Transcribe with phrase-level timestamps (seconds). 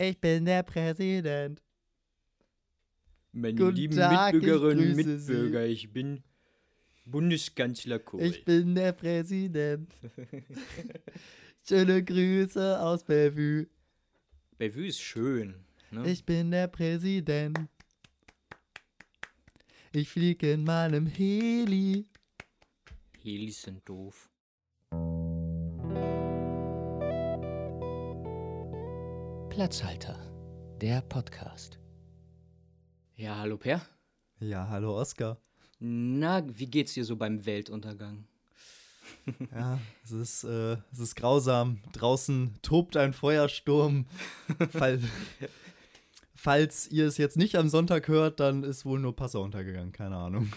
[0.00, 1.62] Ich bin der Präsident.
[3.32, 6.24] Meine Guten lieben Tag, Mitbürgerinnen und Mitbürger, ich bin
[7.04, 8.22] Bundeskanzler Kohl.
[8.22, 9.92] Ich bin der Präsident.
[11.68, 13.68] Schöne Grüße aus Bellevue.
[14.56, 15.66] Bellevue ist schön.
[15.90, 16.10] Ne?
[16.10, 17.58] Ich bin der Präsident.
[19.92, 22.06] Ich fliege in meinem Heli.
[23.22, 24.29] Helis sind doof.
[29.50, 30.16] Platzhalter,
[30.80, 31.80] der Podcast.
[33.16, 33.82] Ja, hallo Per.
[34.38, 35.38] Ja, hallo Oskar.
[35.80, 38.28] Na, wie geht's dir so beim Weltuntergang?
[39.52, 41.80] Ja, es ist, äh, es ist grausam.
[41.92, 44.06] Draußen tobt ein Feuersturm.
[44.70, 45.00] Fall,
[46.32, 50.16] falls ihr es jetzt nicht am Sonntag hört, dann ist wohl nur Passau untergegangen, keine
[50.16, 50.52] Ahnung.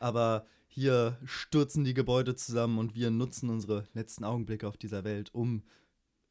[0.00, 5.32] Aber hier stürzen die Gebäude zusammen und wir nutzen unsere letzten Augenblicke auf dieser Welt,
[5.32, 5.62] um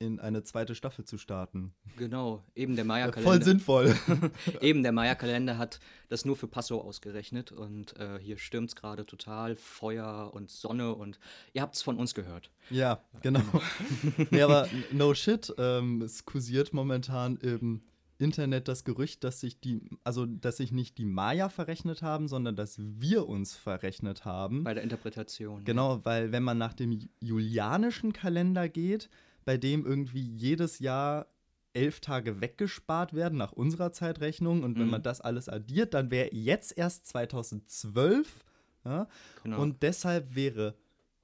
[0.01, 1.73] in eine zweite Staffel zu starten.
[1.97, 3.31] Genau, eben der Äh, Maya-Kalender.
[3.31, 3.95] Voll sinnvoll.
[4.61, 9.05] Eben, der Maya-Kalender hat das nur für Passau ausgerechnet und äh, hier stürmt es gerade
[9.05, 11.19] total, Feuer und Sonne und
[11.53, 12.49] ihr habt es von uns gehört.
[12.69, 13.41] Ja, genau.
[14.31, 17.81] nee, aber no shit, ähm, es kursiert momentan im
[18.17, 22.55] Internet das Gerücht, dass sich die, also dass sich nicht die Maya verrechnet haben, sondern
[22.55, 24.63] dass wir uns verrechnet haben.
[24.63, 25.63] Bei der Interpretation.
[25.63, 29.09] Genau, weil wenn man nach dem ju- julianischen Kalender geht,
[29.45, 31.27] bei dem irgendwie jedes Jahr
[31.73, 34.91] elf Tage weggespart werden nach unserer Zeitrechnung und wenn Mhm.
[34.91, 38.43] man das alles addiert, dann wäre jetzt erst 2012.
[38.83, 39.07] Ja?
[39.43, 39.61] Genau.
[39.61, 40.75] Und deshalb wäre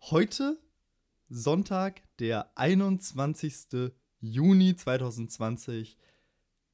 [0.02, 0.58] heute
[1.30, 3.92] Sonntag, der 21.
[4.22, 5.98] Juni 2020,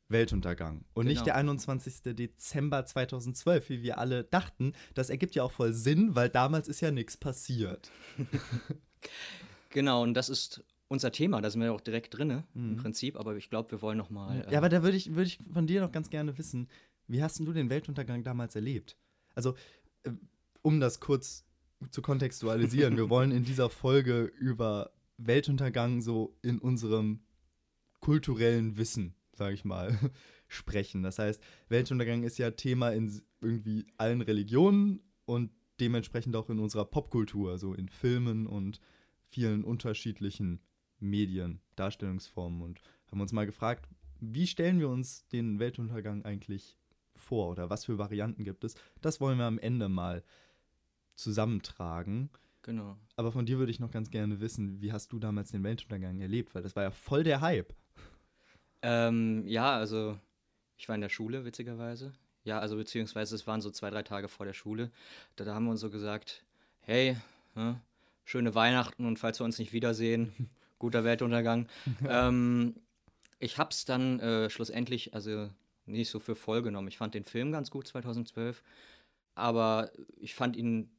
[0.10, 0.86] Weltuntergang.
[0.94, 1.26] Und nicht Genau.
[1.26, 2.14] der 21.
[2.16, 4.74] Dezember 2012, wie wir alle dachten.
[4.94, 7.90] Das ergibt ja auch voll Sinn, weil damals ist ja nichts passiert.
[9.70, 10.64] Genau, und das ist
[10.94, 12.78] unser Thema, da sind wir auch direkt drin im Mhm.
[12.78, 14.46] Prinzip, aber ich glaube, wir wollen noch mal.
[14.50, 16.70] Ja, aber da würde ich, würd ich von dir noch ganz gerne wissen,
[17.08, 18.98] wie hast denn du den Weltuntergang damals erlebt?
[19.36, 19.56] Also,
[20.04, 20.12] äh,
[20.62, 21.46] um das kurz
[21.92, 27.20] zu kontextualisieren, wir wollen in dieser Folge über Weltuntergang so in unserem
[28.00, 29.98] kulturellen Wissen, sage ich mal,
[30.48, 31.04] sprechen.
[31.04, 36.86] Das heißt, Weltuntergang ist ja Thema in irgendwie allen Religionen und dementsprechend auch in unserer
[36.86, 38.80] Popkultur, so in Filmen und
[39.30, 40.60] vielen unterschiedlichen
[41.04, 42.82] Medien, Darstellungsformen und
[43.12, 43.88] haben uns mal gefragt,
[44.20, 46.78] wie stellen wir uns den Weltuntergang eigentlich
[47.16, 48.76] vor oder was für Varianten gibt es?
[49.02, 50.24] Das wollen wir am Ende mal
[51.16, 52.30] zusammentragen.
[52.64, 52.98] genau.
[53.16, 56.20] Aber von dir würde ich noch ganz gerne wissen, wie hast du damals den Weltuntergang
[56.20, 56.56] erlebt?
[56.56, 57.74] Weil das war ja voll der Hype.
[58.82, 60.18] Ähm, ja, also
[60.78, 62.14] ich war in der Schule, witzigerweise.
[62.44, 64.92] Ja, also beziehungsweise es waren so zwei, drei Tage vor der Schule.
[65.36, 66.44] Da, da haben wir uns so gesagt,
[66.82, 67.16] hey,
[67.56, 67.80] ne,
[68.26, 70.34] schöne Weihnachten und falls wir uns nicht wiedersehen,
[70.84, 71.68] guter Weltuntergang.
[72.10, 72.76] ähm,
[73.40, 75.50] ich hab's dann äh, schlussendlich, also
[75.86, 76.90] nicht so für voll genommen.
[76.90, 78.62] Ich fand den Film ganz gut 2012,
[79.36, 80.90] aber ich fand ihn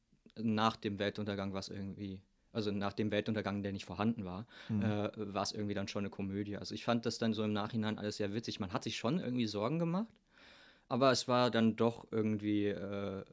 [0.40, 2.20] nach dem Weltuntergang was irgendwie,
[2.52, 4.82] also nach dem Weltuntergang, der nicht vorhanden war, Mhm.
[4.82, 6.56] äh, war es irgendwie dann schon eine Komödie.
[6.56, 8.60] Also ich fand das dann so im Nachhinein alles sehr witzig.
[8.60, 10.08] Man hat sich schon irgendwie Sorgen gemacht,
[10.88, 13.24] aber es war dann doch irgendwie, äh,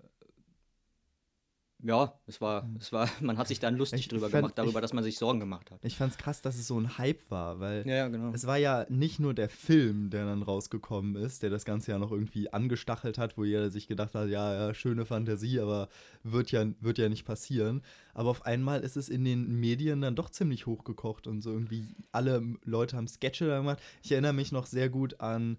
[1.84, 4.80] ja, es war, es war, man hat sich dann lustig Ich drüber fand- gemacht, darüber,
[4.80, 5.80] ich- dass man sich Sorgen gemacht hat.
[5.84, 8.32] Ich fand's krass, dass es so ein Hype war, weil Ja, ja, genau.
[8.34, 12.00] es war ja nicht nur der Film, der dann rausgekommen ist, der das Ganze ja
[12.00, 15.90] noch irgendwie angestachelt hat, wo jeder sich gedacht hat, ja, ja, schöne Fantasie, aber
[16.24, 17.82] wird ja, wird ja nicht passieren.
[18.14, 21.88] Aber auf einmal ist es in den Medien dann doch ziemlich hochgekocht und so irgendwie
[22.12, 23.80] alle Leute haben Sketche da gemacht.
[24.04, 25.58] Ich erinnere mich noch sehr gut an,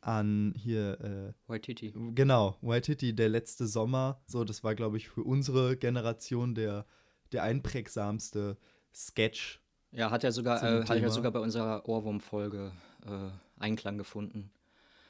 [0.00, 1.92] an hier, äh, Waititi.
[2.14, 4.22] Genau, Waititi, der letzte Sommer.
[4.26, 6.86] So, das war, glaube ich, für unsere Generation der,
[7.32, 8.56] der einprägsamste
[8.94, 9.60] Sketch.
[9.92, 12.72] Ja, hat ja sogar, äh, hat ja sogar bei unserer Ohrwurm-Folge
[13.06, 14.50] äh, Einklang gefunden.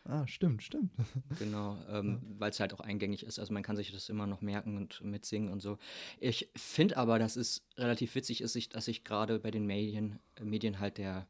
[0.04, 0.90] Ah, stimmt, stimmt.
[1.38, 3.38] Genau, ähm, weil es halt auch eingängig ist.
[3.38, 5.78] Also man kann sich das immer noch merken und mitsingen und so.
[6.18, 10.80] Ich finde aber, dass es relativ witzig ist, dass sich gerade bei den Medien, Medien
[10.80, 11.28] halt der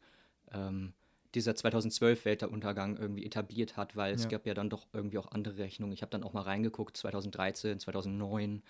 [0.52, 0.94] ähm,
[1.34, 4.30] dieser 2012 Weltuntergang irgendwie etabliert hat, weil es Ja.
[4.30, 5.92] gab ja dann doch irgendwie auch andere Rechnungen.
[5.92, 8.62] Ich habe dann auch mal reingeguckt, 2013, 2009,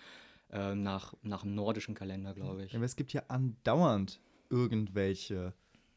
[0.51, 2.73] ähm, nach, nach dem nordischen Kalender, glaube ich.
[2.73, 4.19] Ja, aber es gibt ja andauernd
[4.49, 5.53] irgendwelche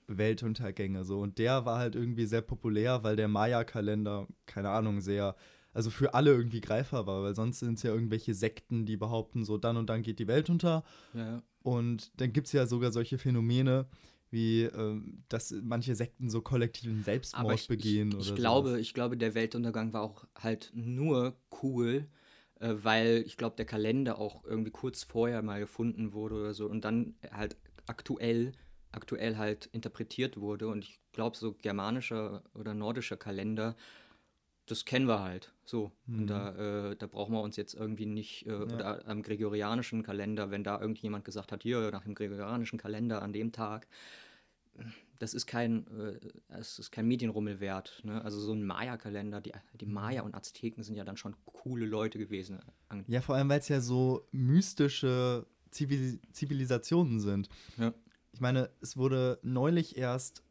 [0.06, 1.21] Weltuntergänge so.
[1.21, 5.35] Und der war halt irgendwie sehr populär, weil der Maya-Kalender, keine Ahnung, sehr,
[5.73, 9.44] also für alle irgendwie greifbar war, weil sonst sind es ja irgendwelche Sekten, die behaupten,
[9.44, 10.85] so dann und dann geht die Welt unter.
[11.15, 11.43] Ja.
[11.62, 13.87] Und dann gibt es ja sogar solche Phänomene,
[14.35, 18.81] wie ähm, dass manche Sekten so kollektiven Selbstmord ich, begehen ich, oder ich glaube, sowas.
[18.83, 22.07] ich glaube, der Weltuntergang war auch halt nur cool,
[22.61, 26.67] äh, weil ich glaube, der Kalender auch irgendwie kurz vorher mal gefunden wurde oder so
[26.67, 28.53] und dann halt aktuell
[28.95, 30.69] aktuell halt interpretiert wurde.
[30.69, 33.77] Und ich glaube, so germanischer oder nordischer Kalender,
[34.67, 35.93] das kennen wir halt so.
[36.07, 36.19] Mhm.
[36.19, 40.51] Und da, äh, da brauchen wir uns jetzt irgendwie nicht, äh, oder am gregorianischen Kalender,
[40.51, 43.87] wenn da irgendjemand gesagt hat, hier nach dem gregorianischen Kalender an dem Tag,
[45.19, 46.19] das ist kein, äh,
[46.49, 48.00] es ist kein Medienrummel wert.
[48.05, 48.23] Ne?
[48.25, 52.19] Also so ein Maya-Kalender, die, die Maya und Azteken sind ja dann schon coole Leute
[52.19, 52.61] gewesen.
[53.06, 57.49] Ja, vor allem, weil es ja so mystische Zivil Zivilisationen sind.
[57.79, 57.93] Ja.
[58.32, 60.43] Ich meine, es wurde neulich erst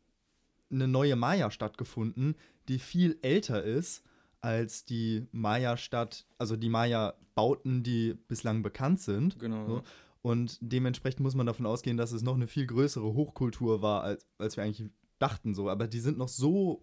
[0.72, 2.36] eine neue Maya-Stadt gefunden,
[2.68, 4.04] die viel älter ist
[4.42, 9.40] als die Maya-Stadt, also die Maya-Bauten, die bislang bekannt sind.
[9.40, 9.68] Genau.
[9.68, 9.84] So.
[10.24, 14.26] Und dementsprechend muss man davon ausgehen, dass es noch eine viel größere Hochkultur war, als,
[14.38, 14.90] als wir eigentlich
[15.20, 15.54] dachten.
[15.54, 15.70] So.
[15.70, 16.82] Aber die sind noch so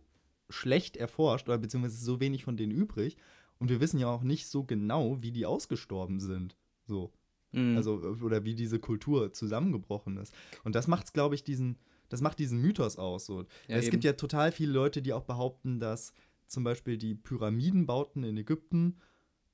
[0.50, 3.16] schlecht erforscht, oder beziehungsweise so wenig von denen übrig.
[3.58, 6.58] Und wir wissen ja auch nicht so genau, wie die ausgestorben sind.
[6.84, 7.12] So.
[7.52, 7.78] Mhm.
[7.78, 10.34] Also, oder wie diese Kultur zusammengebrochen ist.
[10.62, 11.78] Und das macht's, glaube ich, diesen,
[12.10, 13.24] das macht diesen Mythos aus.
[13.24, 13.46] So.
[13.68, 13.92] Ja, es eben.
[13.92, 16.12] gibt ja total viele Leute, die auch behaupten, dass
[16.46, 18.98] zum Beispiel die Pyramidenbauten in Ägypten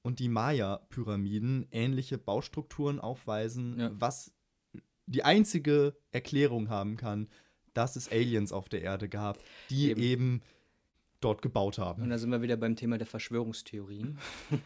[0.06, 3.90] und die Maya-Pyramiden ähnliche Baustrukturen aufweisen, Ja.
[3.98, 4.32] was
[5.06, 7.28] die einzige Erklärung haben kann,
[7.74, 9.38] dass es Aliens auf der Erde gab,
[9.70, 10.42] die eben, Eben.
[11.20, 12.08] dort gebaut Und haben.
[12.10, 14.18] da sind wir wieder beim Thema der Verschwörungstheorien.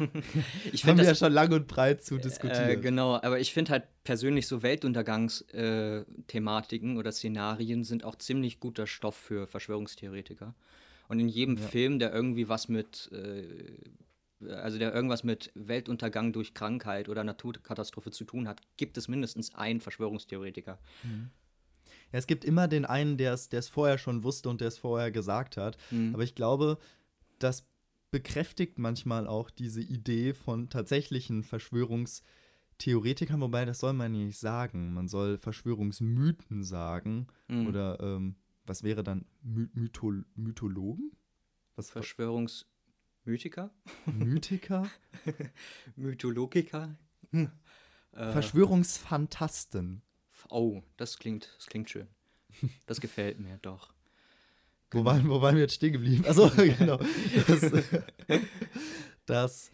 [0.72, 2.80] ich Haben finde wir ja das schon lang und breit zu äh, diskutieren.
[2.82, 9.16] genau, aber ich finde halt persönlich so Weltuntergangsthematiken oder Szenarien sind auch ziemlich guter Stoff
[9.16, 10.54] für Verschwörungstheoretiker.
[11.08, 11.66] Und in jedem Ja.
[11.66, 13.44] Film, der irgendwie was mit, äh,
[14.48, 19.54] also der irgendwas mit Weltuntergang durch Krankheit oder Naturkatastrophe zu tun hat, gibt es mindestens
[19.54, 20.78] einen Verschwörungstheoretiker.
[22.12, 25.10] Ja, es gibt immer den einen, der es vorher schon wusste und der es vorher
[25.10, 25.76] gesagt hat.
[25.90, 26.14] Mhm.
[26.14, 26.78] Aber ich glaube,
[27.38, 27.66] das
[28.10, 34.92] bekräftigt manchmal auch diese Idee von tatsächlichen Verschwörungstheoretikern, wobei das soll man nicht sagen.
[34.94, 37.28] Man soll Verschwörungsmythen sagen.
[37.48, 37.66] Mhm.
[37.68, 38.36] Oder ähm,
[38.66, 41.12] was wäre dann My Mytho Mythologen?
[41.76, 42.79] Was Verschwörungsmythiker?
[43.24, 44.90] Mythiker?
[45.96, 46.96] Mythologiker?
[47.30, 47.50] Hm.
[48.12, 50.02] Äh, Verschwörungsfantasten.
[50.48, 52.08] oh, das klingt, das klingt schön.
[52.86, 53.94] Das gefällt mir doch.
[54.90, 56.24] Wo waren, wo waren wir jetzt stehen geblieben?
[56.26, 56.98] Achso, genau.
[57.46, 57.70] Das,
[59.26, 59.70] dass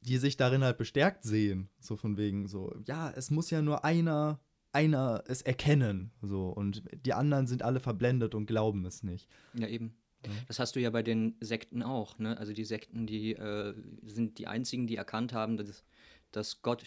[0.00, 1.68] die sich darin halt bestärkt sehen.
[1.78, 4.40] So von wegen so, ja, es muss ja nur einer,
[4.72, 6.12] einer es erkennen.
[6.22, 9.28] So, und die anderen sind alle verblendet und glauben es nicht.
[9.54, 9.94] Ja, eben.
[10.26, 10.32] Ja.
[10.48, 12.36] Das hast du ja bei den Sekten auch, ne?
[12.38, 13.74] Also die Sekten, die äh,
[14.04, 15.84] sind die einzigen, die erkannt haben, dass,
[16.30, 16.84] dass Gott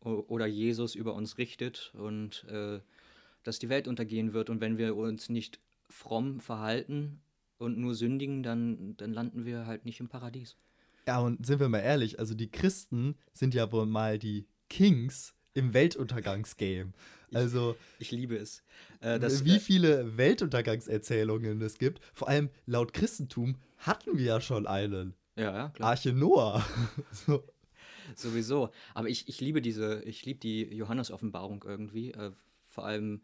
[0.00, 2.80] oder Jesus über uns richtet und äh,
[3.42, 4.50] dass die Welt untergehen wird.
[4.50, 7.20] Und wenn wir uns nicht fromm verhalten
[7.58, 10.56] und nur sündigen, dann, dann landen wir halt nicht im Paradies.
[11.06, 15.34] Ja, und sind wir mal ehrlich, also die Christen sind ja wohl mal die Kings
[15.54, 16.92] im Weltuntergangsgame.
[17.34, 18.62] Also, Ich liebe es.
[19.00, 22.00] Äh, das, wie äh, viele Weltuntergangserzählungen es gibt.
[22.14, 25.14] Vor allem laut Christentum hatten wir ja schon einen.
[25.36, 25.90] ja, ja, klar.
[25.90, 26.64] Arche Noah.
[27.12, 27.42] so.
[28.14, 28.70] Sowieso.
[28.94, 32.12] Aber ich, ich liebe diese, ich liebe die Johannes-Offenbarung irgendwie.
[32.12, 32.30] Äh,
[32.66, 33.22] vor allem.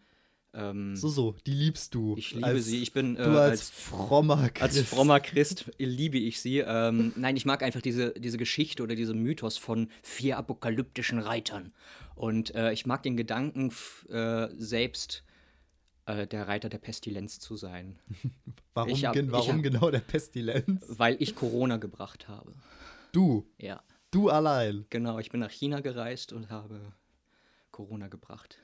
[0.54, 2.14] Ähm, so, so, die liebst du.
[2.18, 2.82] ich liebe als, sie.
[2.82, 4.62] Ich bin äh, Du als, als, frommer Christ.
[4.78, 6.58] als frommer Christ liebe ich sie.
[6.58, 11.72] Ähm, nein, ich mag einfach diese, diese Geschichte oder diesen Mythos von vier apokalyptischen Reitern.
[12.14, 13.72] Und äh, ich mag den Gedanken,
[14.10, 15.24] äh, selbst
[16.04, 17.98] äh, der Reiter der Pestilenz zu sein.
[18.74, 20.84] Warum, hab- gen, warum hab- genau der Pestilenz?
[20.88, 22.52] Weil ich Corona gebracht habe.
[23.12, 24.84] Du, Ja, du allein.
[24.90, 25.18] genau.
[25.18, 26.78] Ich bin nach China gereist und habe
[27.70, 28.58] Corona gebracht.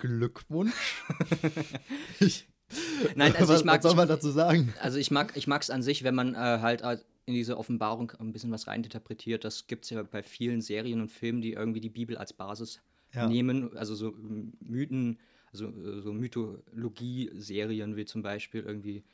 [0.00, 1.04] Glückwunsch.
[2.20, 2.48] ich,
[3.14, 4.72] Nein, also was, ich mag- was soll man dazu sagen?
[4.80, 6.82] Also ich mag ich mag's an sich, wenn man äh, halt
[7.26, 9.44] in diese Offenbarung ein bisschen was reininterpretiert.
[9.44, 12.80] Das gibt es ja bei vielen Serien und Filmen, die irgendwie die Bibel als Basis
[13.14, 13.28] Ja.
[13.28, 13.76] nehmen.
[13.76, 14.14] Also so
[14.60, 15.18] Mythen,
[15.52, 19.04] also so Mythologie-Serien wie zum Beispiel irgendwie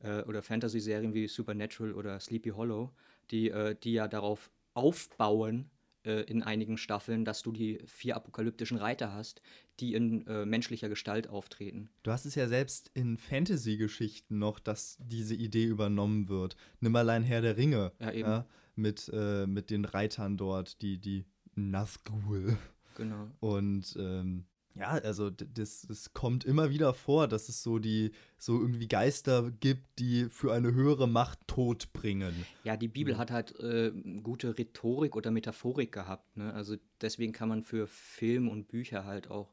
[0.00, 2.90] äh, oder Fantasy-Serien wie Supernatural oder Sleepy Hollow,
[3.30, 5.70] die, äh, die ja darauf aufbauen
[6.08, 9.42] äh, in einigen Staffeln, dass du die vier apokalyptischen Reiter hast,
[9.78, 11.90] die in äh, menschlicher Gestalt auftreten.
[12.02, 16.56] Du hast es ja selbst in Fantasy-Geschichten noch, dass diese Idee übernommen wird.
[16.80, 17.92] Nimm allein Herr der Ringe.
[18.00, 18.44] Ja, eben.
[18.74, 22.56] mit, äh, mit den Reitern dort, die, die Nazgul.
[22.96, 23.28] Genau.
[23.40, 24.46] Und ähm,
[24.78, 29.50] ja, also das, das kommt immer wieder vor, dass es so die so irgendwie Geister
[29.50, 32.46] gibt, die für eine höhere Macht Tod bringen.
[32.62, 33.18] Ja, die Bibel Mhm.
[33.18, 33.90] hat halt äh,
[34.22, 36.36] gute Rhetorik oder Metaphorik gehabt.
[36.36, 36.52] Ne?
[36.54, 39.52] Also deswegen kann man für Film und Bücher halt auch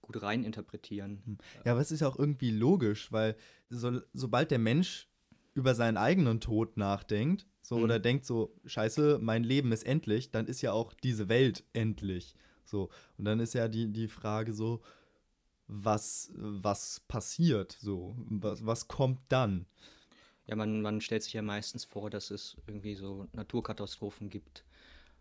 [0.00, 1.38] gut reininterpretieren.
[1.64, 3.36] Ja, aber es ist ja auch irgendwie logisch, weil
[3.70, 5.08] so, sobald der Mensch
[5.54, 7.84] über seinen eigenen Tod nachdenkt, so Mhm.
[7.84, 12.34] oder denkt so, scheiße, mein Leben ist endlich, dann ist ja auch diese Welt endlich.
[12.64, 12.90] So.
[13.18, 14.82] Und dann ist ja die, die Frage so,
[15.66, 19.66] was, was passiert, so, was, was kommt dann?
[20.46, 24.64] Ja, man, man stellt sich ja meistens vor, dass es irgendwie so Naturkatastrophen gibt.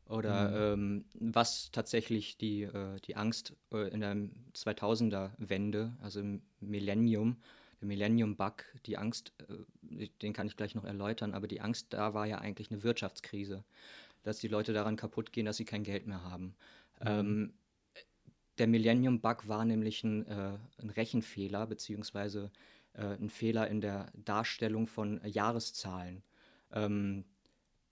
[0.05, 4.15] Oder ähm, was tatsächlich die, äh, die Angst äh, in der
[4.53, 7.37] 2000er-Wende, also im Millennium,
[7.79, 12.13] der Millennium-Bug, die Angst, äh, den kann ich gleich noch erläutern, aber die Angst da
[12.13, 13.63] war ja eigentlich eine Wirtschaftskrise,
[14.23, 16.53] dass die Leute daran kaputt gehen, dass sie kein Geld mehr haben.
[17.05, 17.53] Ähm,
[18.57, 22.51] der Millennium-Bug war nämlich ein, äh, ein Rechenfehler, beziehungsweise
[22.93, 26.23] äh, ein Fehler in der Darstellung von äh, Jahreszahlen.
[26.71, 27.25] Ähm,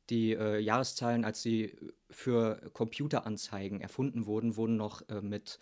[0.09, 1.75] die äh, Jahreszahlen, als sie
[2.09, 5.59] für Computeranzeigen erfunden wurden, wurden noch äh, mit,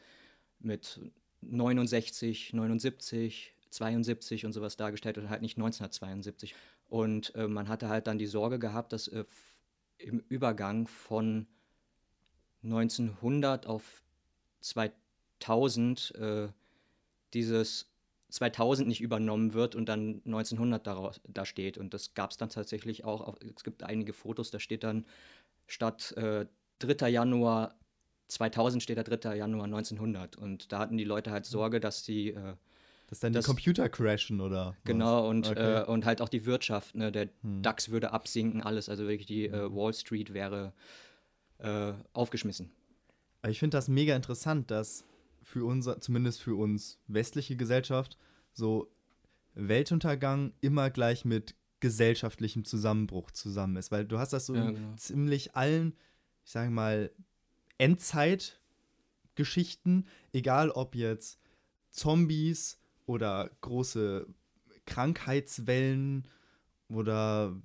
[0.59, 0.99] mit
[1.41, 6.55] 69, 79, 72 und sowas dargestellt und halt nicht 1972.
[6.87, 9.09] Und äh, man hatte halt dann die Sorge gehabt, dass
[9.97, 11.47] im Übergang von
[12.63, 14.01] 1900 auf
[14.61, 16.47] 2000 äh,
[17.33, 17.89] dieses
[18.29, 21.77] 2000 nicht übernommen wird und dann 1900 daraus, da steht.
[21.77, 23.21] Und das gab es dann tatsächlich auch.
[23.21, 25.05] Auf, es gibt einige Fotos, da steht dann
[25.67, 26.45] statt äh,
[26.79, 27.09] 3.
[27.09, 27.75] Januar
[28.27, 29.35] 2000 steht da 3.
[29.35, 30.35] Januar 1900.
[30.35, 32.55] Und da hatten die Leute halt Sorge, dass die, äh,
[33.07, 34.75] Dass dann Das- die Computer crashen oder was?
[34.85, 35.79] genau, und, Okay.
[35.81, 37.11] äh, und halt auch die Wirtschaft, ne?
[37.11, 37.63] der Hm.
[37.63, 38.87] DAX würde absinken, alles.
[38.89, 40.73] Also wirklich die äh, Wall Street wäre
[41.59, 42.71] äh, aufgeschmissen.
[43.47, 45.05] Ich finde das mega interessant, dass
[45.41, 48.17] für unser, zumindest für uns westliche Gesellschaft,
[48.53, 48.91] so
[49.53, 53.91] Weltuntergang immer gleich mit gesellschaftlichem Zusammenbruch zusammen ist.
[53.91, 54.93] Weil du hast das so Ja, in genau.
[54.95, 55.95] ziemlich allen,
[56.43, 57.11] ich sage mal,
[57.77, 61.39] Endzeitgeschichten, egal ob jetzt
[61.91, 64.27] Zombies oder große
[64.85, 66.27] Krankheitswellen
[66.89, 67.55] oder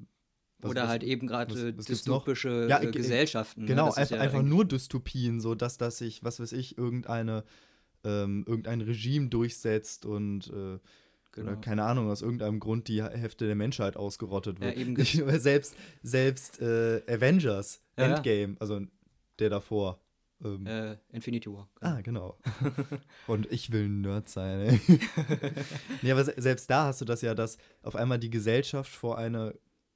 [0.65, 3.63] was- Oder was- halt eben gerade äh, dystopische Ja, äh, ge- Gesellschaften.
[3.63, 3.67] ne?
[3.69, 7.45] Genau, ist einfach, ja einfach nur Dystopien, so dass, dass sich, was weiß ich, irgendeine,
[8.05, 10.81] ähm, irgendein Regime durchsetzt und äh, oder
[11.33, 11.61] Genau.
[11.61, 14.77] keine Ahnung, aus irgendeinem Grund die Hälfte der Menschheit ausgerottet Ja, wird.
[14.77, 18.15] eben Nicht nur selbst selbst äh, Avengers, Ja, ja.
[18.17, 18.81] Endgame, also
[19.41, 19.99] der davor.
[20.45, 21.69] Ähm, Äh, Infinity War.
[21.81, 22.39] Ah, genau.
[23.27, 24.81] Und ich will ein Nerd sein, ey.
[26.03, 29.17] nee, aber se- selbst da hast du das ja, dass auf einmal die Gesellschaft vor
[29.19, 29.55] eine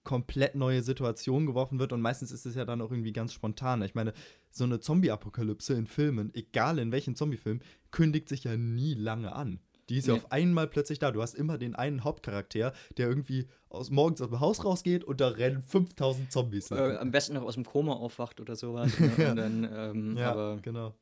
[0.08, 3.82] komplett neue Situation geworfen wird und meistens ist es ja dann auch irgendwie ganz spontan.
[3.82, 4.14] Ich meine,
[4.50, 7.60] so eine Zombie-Apokalypse in Filmen, egal in welchem Zombie-Film,
[7.90, 9.60] kündigt sich ja nie lange an.
[9.90, 10.20] Die ist ja Nee.
[10.20, 11.10] auf einmal plötzlich da.
[11.10, 15.20] Du hast immer den einen Hauptcharakter, der irgendwie aus, morgens aus dem Haus rausgeht und
[15.20, 16.70] da rennen 5000 Zombies.
[16.70, 18.90] Äh, am besten noch aus dem Koma aufwacht oder sowas.
[19.18, 19.34] Ne?
[19.34, 20.94] Dann, ähm, ja, aber, genau.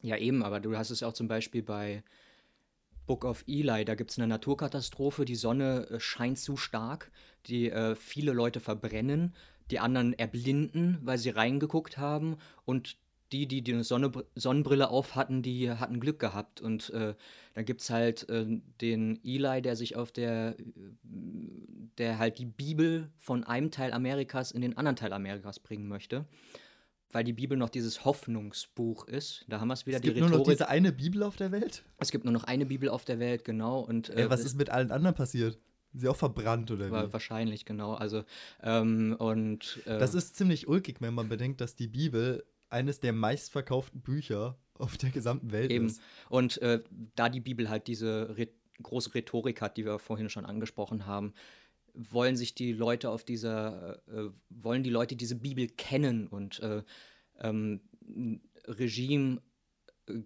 [0.00, 2.02] ja, eben, aber du hast es auch zum Beispiel bei
[3.06, 7.10] Book of Eli, da gibt es eine Naturkatastrophe, die Sonne äh, scheint zu stark,
[7.46, 9.34] die äh, viele Leute verbrennen,
[9.70, 12.96] die anderen erblinden, weil sie reingeguckt haben und
[13.32, 16.60] die, die die Sonne, Sonnenbrille auf hatten, die hatten Glück gehabt.
[16.60, 17.14] Und äh,
[17.54, 18.46] dann gibt es halt äh,
[18.80, 20.62] den Eli, der sich auf der, äh,
[21.98, 26.26] der halt die Bibel von einem Teil Amerikas in den anderen Teil Amerikas bringen möchte.
[27.14, 29.44] Weil die Bibel noch dieses Hoffnungsbuch ist.
[29.48, 30.58] Da haben wir es wieder, Es gibt nur noch Rhetorik.
[30.58, 31.84] diese eine Bibel auf der Welt?
[31.98, 33.78] Es gibt nur noch eine Bibel auf der Welt, genau.
[33.80, 35.56] Und Ey, äh, was das ist mit allen anderen passiert?
[35.92, 37.12] Sind sie auch verbrannt oder wie?
[37.12, 37.94] wahrscheinlich, genau.
[37.94, 38.24] Also,
[38.64, 43.12] ähm, und äh, Das ist ziemlich ulkig, wenn man bedenkt, dass die Bibel eines der
[43.12, 45.86] meistverkauften Bücher auf der gesamten Welt eben.
[45.86, 46.02] ist.
[46.28, 46.82] Und äh,
[47.14, 48.48] da die Bibel halt diese Rhe
[48.82, 51.32] große Rhetorik hat, die wir vorhin schon angesprochen haben,
[51.94, 56.82] wollen sich die Leute auf dieser, äh, wollen die Leute diese Bibel kennen und äh,
[57.40, 59.40] ähm, ein Regime,
[60.08, 60.20] äh,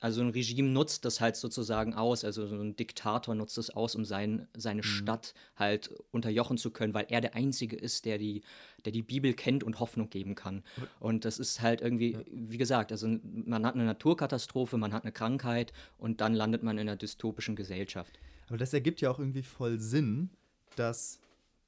[0.00, 3.94] also ein Regime nutzt das halt sozusagen aus, also so ein Diktator nutzt das aus,
[3.94, 8.42] um sein, seine Stadt halt unterjochen zu können, weil er der Einzige ist, der die,
[8.84, 10.64] der die Bibel kennt und Hoffnung geben kann.
[10.98, 15.12] Und das ist halt irgendwie, wie gesagt, also man hat eine Naturkatastrophe, man hat eine
[15.12, 18.18] Krankheit und dann landet man in einer dystopischen Gesellschaft.
[18.48, 20.30] Aber das ergibt ja auch irgendwie voll Sinn,
[20.76, 21.18] dass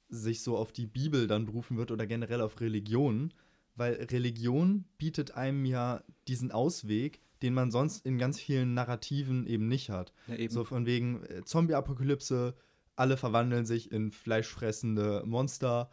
[0.09, 3.33] sich so auf die Bibel dann berufen wird oder generell auf Religion,
[3.75, 9.67] weil Religion bietet einem ja diesen Ausweg, den man sonst in ganz vielen Narrativen eben
[9.67, 10.13] nicht hat.
[10.27, 10.53] Ja, eben.
[10.53, 12.55] So von wegen äh, Zombie-Apokalypse,
[12.95, 15.89] alle verwandeln sich in fleischfressende Monster,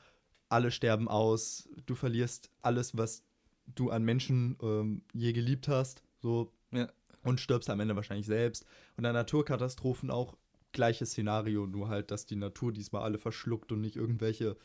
[0.48, 3.24] alle sterben aus, du verlierst alles, was
[3.74, 6.88] du an Menschen ähm, je geliebt hast, so Ja.
[7.24, 8.64] und stirbst am Ende wahrscheinlich selbst.
[8.96, 10.36] Und an Naturkatastrophen auch
[10.72, 14.56] gleiches Szenario, nur halt, dass die Natur diesmal alle verschluckt und nicht irgendwelche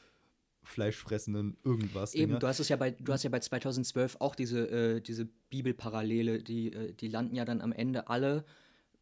[0.64, 2.14] fleischfressenden irgendwas.
[2.14, 5.26] Eben, du hast es ja bei, du hast ja bei 2012 auch diese, äh, diese
[5.50, 8.44] Bibelparallele, die, äh, die landen ja dann am Ende alle,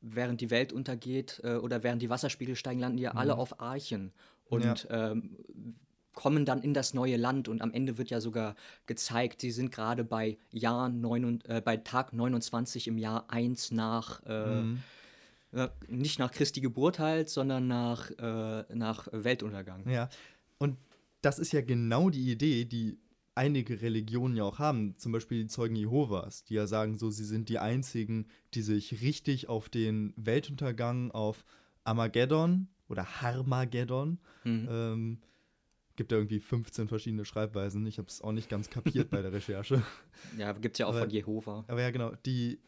[0.02, 3.60] während die Welt untergeht äh, oder während die Wasserspiegel steigen, landen die ja alle auf
[3.60, 4.12] Archen
[4.46, 5.38] und ähm,
[6.14, 9.72] kommen dann in das neue Land und am Ende wird ja sogar gezeigt, sie sind
[9.72, 14.78] gerade bei Jahr neun, und- äh, bei Tag 29 im Jahr 1 nach, äh, äh,
[15.88, 19.90] nicht nach Christi Geburt halt, sondern nach, äh, nach Weltuntergang.
[19.90, 20.10] Ja.
[20.58, 20.78] Und
[21.22, 23.00] das ist ja genau die Idee, die
[23.36, 27.26] einige Religionen ja auch haben, zum Beispiel die Zeugen Jehovas, die ja sagen, so sie
[27.26, 31.44] sind die einzigen, die sich richtig auf den Weltuntergang, auf
[31.84, 34.68] Armageddon oder Harmageddon, Mhm.
[34.70, 35.18] ähm,
[35.96, 37.86] gibt ja irgendwie 15 verschiedene Schreibweisen.
[37.86, 39.82] Ich habe es auch nicht ganz kapiert bei der Recherche.
[40.38, 41.64] Ja, gibt es ja auch Aber- von Jehova.
[41.68, 42.60] Aber ja, genau, die,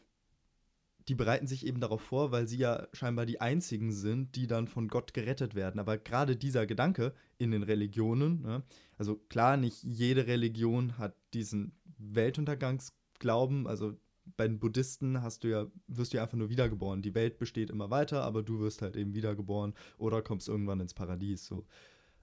[1.07, 4.67] die bereiten sich eben darauf vor, weil sie ja scheinbar die einzigen sind, die dann
[4.67, 5.79] von Gott gerettet werden.
[5.79, 8.63] Aber gerade dieser Gedanke in den Religionen, ne,
[8.97, 13.67] also klar, nicht jede Religion hat diesen Weltuntergangsglauben.
[13.67, 13.97] Also
[14.35, 17.01] bei den Buddhisten hast du ja, wirst du ja einfach nur wiedergeboren.
[17.01, 20.93] Die Welt besteht immer weiter, aber du wirst halt eben wiedergeboren oder kommst irgendwann ins
[20.93, 21.45] Paradies.
[21.45, 21.65] So.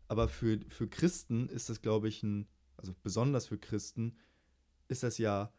[0.08, 4.16] Aber für, für Christen ist das, glaube ich, ein, also besonders für Christen,
[4.88, 5.50] ist das ja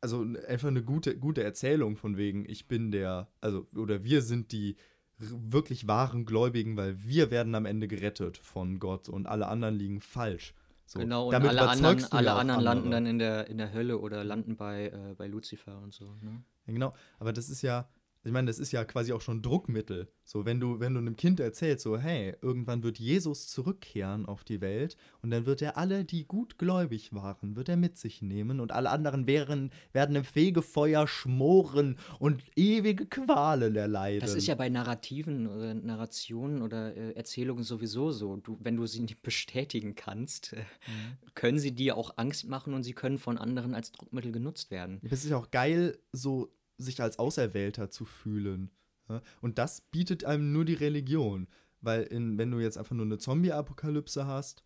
[0.00, 4.52] also einfach eine gute, gute Erzählung von wegen, ich bin der, also, oder wir sind
[4.52, 4.76] die
[5.18, 10.00] wirklich wahren Gläubigen, weil wir werden am Ende gerettet von Gott und alle anderen liegen
[10.00, 10.54] falsch.
[10.84, 12.94] So, genau, und damit alle anderen, alle ja anderen landen andere.
[12.94, 16.04] dann in der, in der Hölle oder landen bei, äh, bei Lucifer und so.
[16.22, 16.42] Ne?
[16.66, 17.88] Ja, genau, aber das ist ja,
[18.26, 20.08] ich meine, das ist ja quasi auch schon Druckmittel.
[20.24, 24.42] So, wenn du, wenn du einem Kind erzählst, so, hey, irgendwann wird Jesus zurückkehren auf
[24.42, 28.58] die Welt und dann wird er alle, die gutgläubig waren, wird er mit sich nehmen
[28.60, 34.20] und alle anderen wären, werden im Fegefeuer schmoren und ewige Qualen erleiden.
[34.20, 38.36] Das ist ja bei Narrativen oder Narrationen oder äh, Erzählungen sowieso so.
[38.36, 41.16] Du, wenn du sie nicht bestätigen kannst, äh, Mhm.
[41.34, 45.00] können sie dir auch Angst machen und sie können von anderen als Druckmittel genutzt werden.
[45.04, 48.70] Es ist ja auch geil, so sich als Auserwählter zu fühlen.
[49.08, 49.22] Ja?
[49.40, 51.48] Und das bietet einem nur die Religion.
[51.80, 54.64] Weil in, wenn du jetzt einfach nur eine Zombie-Apokalypse hast,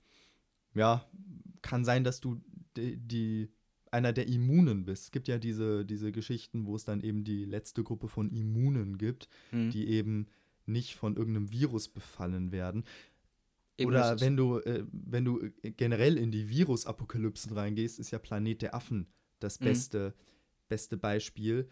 [0.75, 1.05] ja,
[1.63, 2.41] kann sein, dass du
[2.77, 3.49] die, die
[3.91, 5.05] einer der Immunen bist.
[5.05, 8.97] Es gibt ja diese, diese Geschichten, wo es dann eben die letzte Gruppe von Immunen
[8.99, 9.71] gibt, Hm.
[9.71, 10.27] die eben
[10.67, 12.85] nicht von irgendeinem Virus befallen werden.
[13.77, 18.19] Eben, Oder wenn du, äh, wenn du äh, generell in die Virus-Apokalypsen reingehst, ist ja
[18.21, 19.09] Planet der Affen
[19.41, 19.65] das Mhm.
[19.65, 20.15] beste,
[20.69, 21.69] beste Beispiel,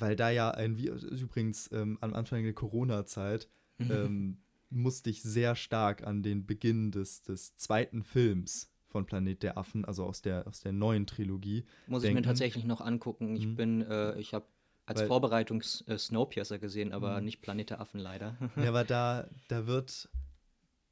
[0.00, 3.48] weil da ja ein Virus, übrigens ähm, am Anfang der Corona-Zeit,
[3.80, 4.38] ähm,
[4.70, 9.84] musste ich sehr stark an den Beginn des, des zweiten Films von Planet der Affen,
[9.84, 11.64] also aus der, aus der neuen Trilogie.
[11.86, 12.28] Muss ich mir denken.
[12.28, 13.36] tatsächlich noch angucken.
[13.36, 13.56] Ich Mhm.
[13.56, 14.46] bin, äh, ich habe
[14.86, 17.24] als Weil- Vorbereitung äh, Snowpiercer gesehen, aber Mhm.
[17.26, 18.36] nicht Planet der Affen leider.
[18.56, 20.08] Ja, aber da, da wird,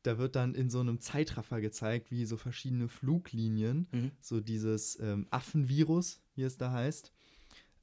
[0.03, 4.11] da wird dann in so einem Zeitraffer gezeigt, wie so verschiedene Fluglinien, Mhm.
[4.21, 7.13] so dieses ähm, Affenvirus, wie es da heißt,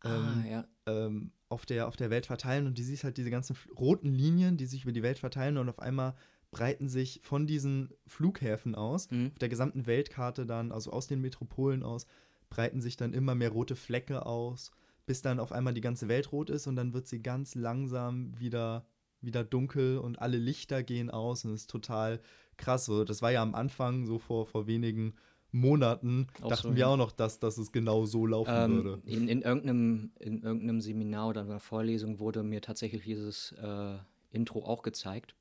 [0.01, 0.67] ah, ähm, ja.
[0.85, 2.67] Ähm, auf, der, auf der Welt verteilen.
[2.67, 5.69] Und du siehst halt diese ganzen roten Linien, die sich über die Welt verteilen und
[5.69, 6.15] auf einmal
[6.51, 9.27] breiten sich von diesen Flughäfen aus, Mhm.
[9.33, 12.05] auf der gesamten Weltkarte dann, also aus den Metropolen aus,
[12.49, 14.71] breiten sich dann immer mehr rote Flecke aus,
[15.07, 18.39] bis dann auf einmal die ganze Welt rot ist und dann wird sie ganz langsam
[18.39, 18.85] wieder,
[19.21, 22.21] wieder dunkel und alle Lichter gehen aus und es ist total
[22.57, 22.85] krass.
[22.85, 25.15] So, das war ja am Anfang, so vor, vor wenigen
[25.53, 26.87] Monaten, Auch dachten so, wir ja.
[26.87, 29.01] auch noch, dass, dass es genau so laufen Ähm, würde.
[29.05, 33.95] in, in, irgendeinem, in irgendeinem Seminar oder einer Vorlesung wurde mir tatsächlich dieses äh,
[34.31, 35.35] Intro auch gezeigt.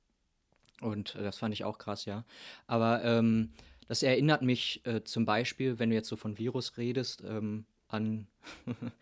[0.83, 2.25] Und äh, das fand ich auch krass, ja.
[2.67, 3.53] Aber ähm,
[3.89, 8.27] das erinnert mich äh, zum Beispiel, wenn du jetzt so von Virus redest, ähm, an,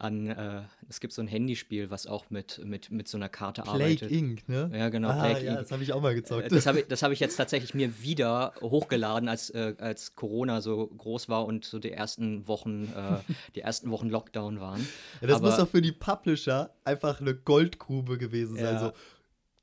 [0.00, 3.62] an äh, es gibt so ein Handyspiel, was auch mit, mit, mit so einer Karte
[3.62, 4.10] Plague arbeitet.
[4.10, 4.70] Inc., ne?
[4.72, 5.60] Ja, genau, ah, Plague ja, Inc.
[5.60, 6.50] das habe ich auch mal Äh, gezockt.
[6.52, 10.60] Das habe ich, das hab ich jetzt tatsächlich mir wieder hochgeladen, als, äh, als Corona
[10.60, 14.86] so groß war und so die ersten Wochen, äh, die ersten Wochen Lockdown waren.
[15.20, 18.64] Ja, das muss Aber- doch für die Publisher einfach eine Goldgrube gewesen sein.
[18.74, 18.80] Ja.
[18.80, 18.92] So,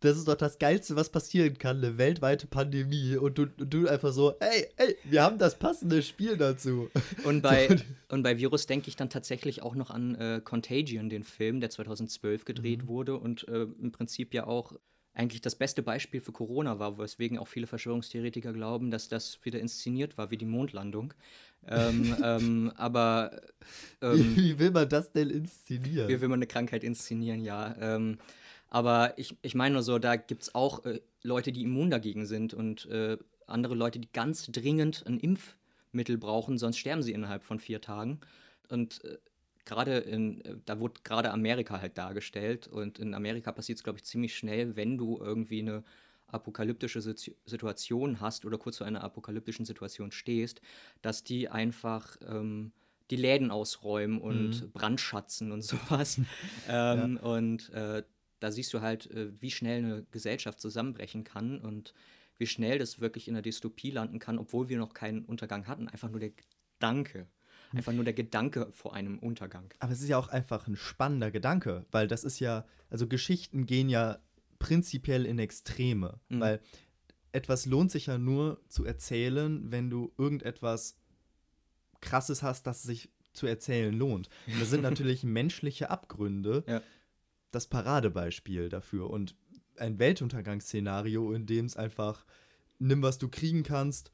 [0.01, 3.15] das ist doch das Geilste, was passieren kann, eine weltweite Pandemie.
[3.15, 6.89] Und du, und du einfach so, hey, hey, wir haben das passende Spiel dazu.
[7.23, 7.67] Und bei,
[8.10, 11.69] und bei Virus denke ich dann tatsächlich auch noch an äh, Contagion, den Film, der
[11.69, 12.88] 2012 gedreht Mhm.
[12.88, 14.73] wurde und äh, im Prinzip ja auch
[15.13, 19.60] eigentlich das beste Beispiel für Corona war, weswegen auch viele Verschwörungstheoretiker glauben, dass das wieder
[19.60, 21.13] inszeniert war, wie die Mondlandung.
[21.67, 23.31] ähm, ähm, aber
[24.01, 26.07] ähm, Wie, wie will man das denn inszenieren?
[26.07, 27.75] Wie will man eine Krankheit inszenieren, ja.
[28.69, 32.25] Aber ich, ich meine nur so, da gibt es auch äh, Leute, die immun dagegen
[32.25, 37.43] sind und äh, andere Leute, die ganz dringend ein Impfmittel brauchen, sonst sterben sie innerhalb
[37.43, 38.19] von vier Tagen.
[38.69, 39.17] Und äh,
[39.65, 43.99] gerade in, äh, da wurde gerade Amerika halt dargestellt und in Amerika passiert es, glaube
[43.99, 45.84] ich, ziemlich schnell, wenn du irgendwie eine
[46.27, 50.62] apokalyptische Situ- Situation hast oder kurz vor einer apokalyptischen Situation stehst,
[51.01, 52.73] dass die einfach ähm,
[53.10, 54.73] die Läden ausräumen und Mhm.
[54.73, 56.19] brandschatzen und sowas.
[56.65, 58.03] ähm, Und äh,
[58.39, 61.93] da siehst du halt, äh, wie schnell eine Gesellschaft zusammenbrechen kann und
[62.38, 65.88] wie schnell das wirklich in der Dystopie landen kann, obwohl wir noch keinen Untergang hatten.
[65.88, 67.28] Einfach nur der Gedanke
[67.73, 69.73] einfach nur der Gedanke vor einem Untergang.
[69.80, 73.65] Aber es ist ja auch einfach ein spannender Gedanke, weil das ist ja, also Geschichten
[73.65, 74.19] gehen ja
[74.58, 76.39] prinzipiell in Extreme, Mhm.
[76.39, 76.62] weil
[77.34, 80.95] etwas lohnt sich ja nur zu erzählen, wenn du irgendetwas
[82.00, 84.30] Krasses hast, das sich zu erzählen lohnt.
[84.47, 86.82] Und das sind natürlich menschliche Abgründe Ja.
[87.58, 89.10] Das Paradebeispiel dafür.
[89.10, 89.36] Und
[89.78, 92.26] ein Weltuntergangsszenario, in dem es einfach
[92.80, 94.12] nimm, was du kriegen kannst,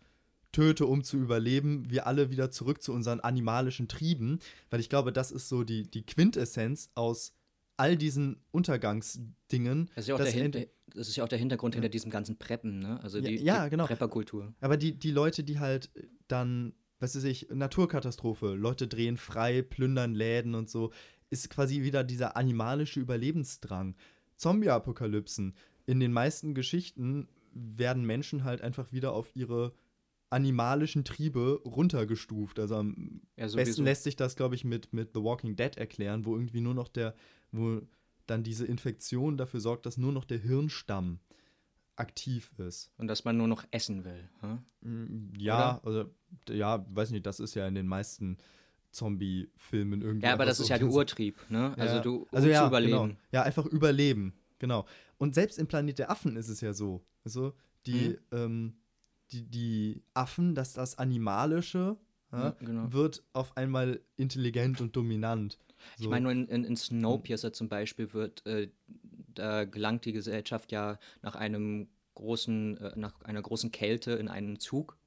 [0.53, 5.11] töte, um zu überleben, wir alle wieder zurück zu unseren animalischen Trieben, weil ich glaube,
[5.11, 7.33] das ist so die, die Quintessenz aus
[7.75, 9.89] all diesen Untergangsdingen.
[9.95, 10.51] Das ist ja auch, der, Hin
[10.93, 13.01] das ist ja auch der Hintergrund hinter diesem ganzen Preppen, ne?
[13.01, 13.87] Also Ja, die, ja, die genau.
[13.87, 14.53] Prepperkultur.
[14.61, 15.89] Aber die, die Leute, die halt
[16.27, 20.93] dann, was weiß ich, Naturkatastrophe, Leute drehen frei, plündern Läden und so,
[21.33, 23.95] ist quasi wieder dieser animalische Überlebensdrang.
[24.37, 25.53] Zombie-Apokalypsen.
[25.85, 29.73] In den meisten Geschichten werden Menschen halt einfach wieder auf ihre
[30.29, 32.59] animalischen Triebe runtergestuft.
[32.59, 36.25] Also am Ja, besten lässt sich das, glaube ich, mit, mit The Walking Dead erklären,
[36.25, 37.13] wo irgendwie nur noch der,
[37.51, 37.81] wo
[38.25, 41.19] dann diese Infektion dafür sorgt, dass nur noch der Hirnstamm
[41.95, 42.91] aktiv ist.
[42.97, 44.29] Und dass man nur noch essen will.
[44.41, 44.59] Hm?
[44.81, 46.05] Mm, Ja, also,
[46.47, 48.37] d- ja, weiß nicht, das ist ja in den meisten
[48.93, 50.25] Zombie-Filmen irgendwie.
[50.27, 51.73] Ja, aber das ist ja der Urtrieb, ne?
[51.77, 52.01] Also Ja.
[52.01, 52.91] du, um also ja, zu überleben.
[53.09, 53.15] Genau.
[53.31, 54.85] Ja, einfach überleben, genau.
[55.17, 57.03] Und selbst im Planet der Affen ist es ja so.
[57.25, 57.53] Also,
[57.85, 58.17] die, Mhm.
[58.31, 58.73] ähm,
[59.31, 61.97] die, die Affen, dass das Animalische
[62.31, 62.91] ja, Ja, genau.
[62.91, 65.59] wird auf einmal intelligent und dominant.
[65.97, 66.03] So.
[66.05, 68.69] Ich meine, nur in, in, in Snowpiercer zum Beispiel wird, äh,
[69.33, 74.59] da gelangt die Gesellschaft ja nach einem großen, äh, nach einer großen Kälte in einen
[74.59, 74.97] Zug.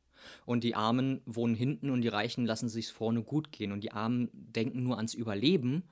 [0.45, 3.73] Und die Armen wohnen hinten und die Reichen lassen sich vorne gut gehen.
[3.73, 5.85] Und die Armen denken nur ans Überleben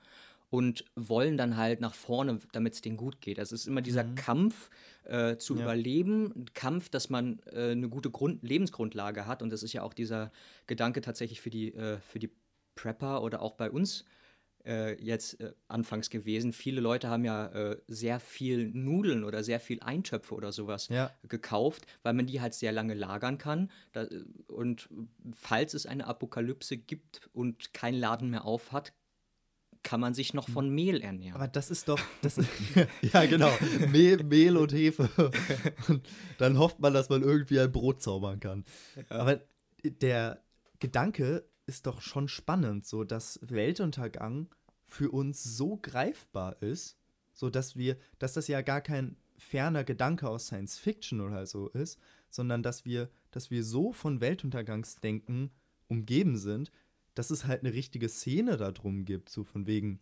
[0.49, 3.39] und wollen dann halt nach vorne, damit es denen gut geht.
[3.39, 4.69] Also es ist immer dieser Kampf
[5.03, 5.61] äh, zu Ja.
[5.63, 9.41] überleben, ein Kampf, dass man äh, eine gute Grund Lebensgrundlage hat.
[9.41, 10.31] Und das ist ja auch dieser
[10.67, 12.29] Gedanke tatsächlich für die, äh, für die
[12.75, 14.05] Prepper oder auch bei uns
[14.65, 16.53] äh, jetzt äh, anfangs gewesen.
[16.53, 21.11] Viele Leute haben ja äh, sehr viel Nudeln oder sehr viel Eintöpfe oder sowas Ja.
[21.27, 23.71] gekauft, weil man die halt sehr lange lagern kann.
[23.93, 24.89] Da, äh, und
[25.33, 28.93] falls es eine Apokalypse gibt und kein Laden mehr auf hat,
[29.83, 31.35] kann man sich noch von Mehl ernähren.
[31.35, 32.49] Aber das ist doch, das ist,
[33.13, 33.51] ja genau,
[33.91, 35.09] Mehl, Mehl und Hefe.
[35.87, 36.01] Und
[36.39, 38.65] dann hofft man, dass man irgendwie ein Brot zaubern kann.
[39.09, 39.41] Aber
[39.83, 40.41] der
[40.79, 44.53] Gedanke ist doch schon spannend, so dass Weltuntergang
[44.85, 46.97] für uns so greifbar ist,
[47.33, 51.69] so dass wir, dass das ja gar kein ferner Gedanke aus Science Fiction oder so
[51.69, 51.99] ist,
[52.29, 55.51] sondern dass wir, dass wir so von Weltuntergangsdenken
[55.87, 56.71] umgeben sind,
[57.13, 59.99] dass es halt eine richtige Szene darum gibt, so von wegen,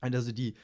[0.00, 0.54] also die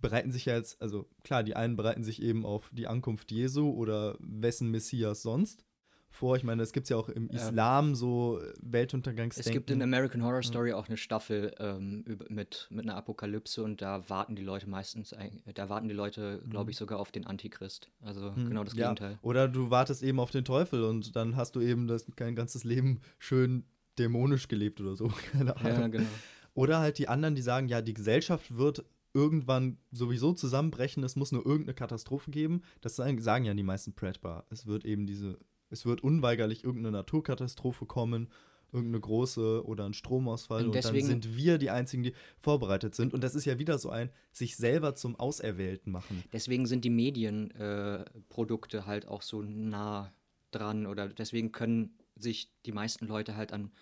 [0.00, 3.70] bereiten sich ja jetzt, also klar, die einen bereiten sich eben auf die Ankunft Jesu
[3.70, 5.64] oder wessen Messias sonst
[6.12, 6.36] vor.
[6.36, 7.36] Ich meine, es gibt ja auch im Ja.
[7.36, 9.50] Islam so Weltuntergangsdenken.
[9.50, 13.62] Es gibt in American Horror Story auch eine Staffel ähm, über, mit, mit einer Apokalypse
[13.62, 15.14] und da warten die Leute meistens,
[15.54, 17.90] da warten die Leute, glaube ich, sogar auf den Antichrist.
[18.00, 18.88] Also Hm, genau das ja.
[18.92, 19.18] Gegenteil.
[19.22, 22.64] Oder du wartest eben auf den Teufel und dann hast du eben das, dein ganzes
[22.64, 23.64] Leben schön
[23.98, 25.08] dämonisch gelebt oder so.
[25.32, 25.80] Keine Ahnung.
[25.80, 26.06] Ja, genau.
[26.54, 31.32] Oder halt die anderen, die sagen, ja, die Gesellschaft wird irgendwann sowieso zusammenbrechen, es muss
[31.32, 32.62] nur irgendeine Katastrophe geben.
[32.80, 34.44] Das sagen, sagen ja die meisten Prepper.
[34.50, 35.38] Es wird eben diese,
[35.72, 38.28] es wird unweigerlich irgendeine Naturkatastrophe kommen,
[38.72, 43.12] irgendeine große oder ein Stromausfall Und und, dann sind wir die Einzigen, die vorbereitet sind.
[43.12, 46.24] Und das ist ja wieder so ein sich selber zum Auserwählten machen.
[46.32, 50.12] Deswegen sind die Medienprodukte äh, halt auch so nah
[50.52, 53.72] dran oder deswegen können sich die meisten Leute halt an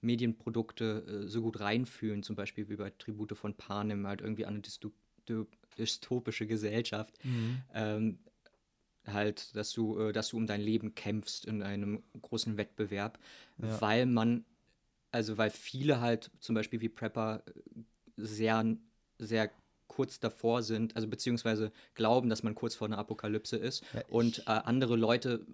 [0.00, 4.54] Medienprodukte äh, so gut reinfühlen, zum Beispiel wie bei Tribute von Panem, halt irgendwie an
[4.54, 4.90] eine dysto
[5.28, 5.46] dy-
[5.78, 7.18] dystopische Gesellschaft.
[7.74, 8.18] Ähm,
[9.06, 13.18] halt, dass du, äh, dass du um dein Leben kämpfst in einem großen Wettbewerb,
[13.58, 13.80] Ja.
[13.80, 14.44] weil man,
[15.10, 17.52] also weil viele halt zum Beispiel wie Prepper äh,
[18.16, 18.76] sehr,
[19.18, 19.50] sehr
[19.86, 24.40] kurz davor sind, also beziehungsweise glauben, dass man kurz vor einer Apokalypse ist Ja, und
[24.40, 25.44] äh, andere Leute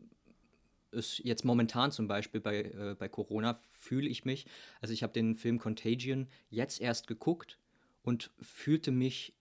[0.91, 4.47] ist jetzt momentan zum Beispiel bei, äh, bei Corona fühle ich mich,
[4.81, 7.59] also ich habe den Film Contagion jetzt erst geguckt
[8.03, 9.35] und fühlte mich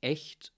[0.00, 0.52] echt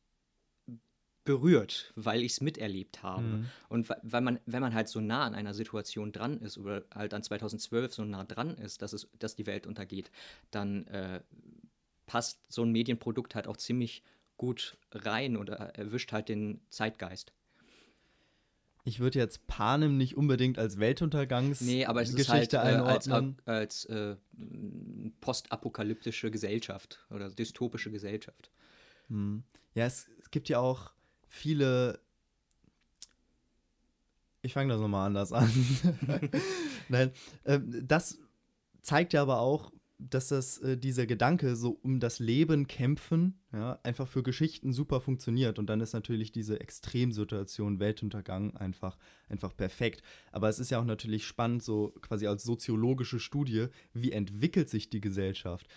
[1.25, 3.23] berührt, weil ich es miterlebt habe.
[3.23, 3.47] Mhm.
[3.69, 7.15] Und weil man, wenn man halt so nah an einer Situation dran ist oder halt
[7.15, 10.11] an 2012 so nah dran ist, dass, es, dass die Welt untergeht,
[10.51, 11.21] dann äh,
[12.07, 14.03] passt so ein Medienprodukt halt auch ziemlich
[14.37, 17.33] gut rein oder erwischt halt den Zeitgeist.
[18.85, 23.07] Ich würde jetzt Panem nicht unbedingt als Weltuntergangs Nee, aber es ist halt äh, als,
[23.09, 23.37] einordnen.
[23.45, 28.51] als äh, m, postapokalyptische Gesellschaft oder dystopische Gesellschaft.
[29.09, 29.45] Hm.
[29.75, 30.93] Ja, es, es gibt ja auch
[31.31, 32.01] viele.
[34.43, 35.51] Ich fange das nochmal anders an.
[36.89, 37.13] Nein,
[37.45, 38.19] ähm, das
[38.83, 43.79] zeigt ja aber auch, dass das, äh, dieser Gedanke, so um das Leben kämpfen, ja,
[43.83, 45.59] einfach für Geschichten super funktioniert.
[45.59, 48.97] Und dann ist natürlich diese Extremsituation, Weltuntergang, einfach,
[49.29, 50.03] einfach perfekt.
[50.33, 54.89] Aber es ist ja auch natürlich spannend, so quasi als soziologische Studie, wie entwickelt sich
[54.89, 55.69] die Gesellschaft.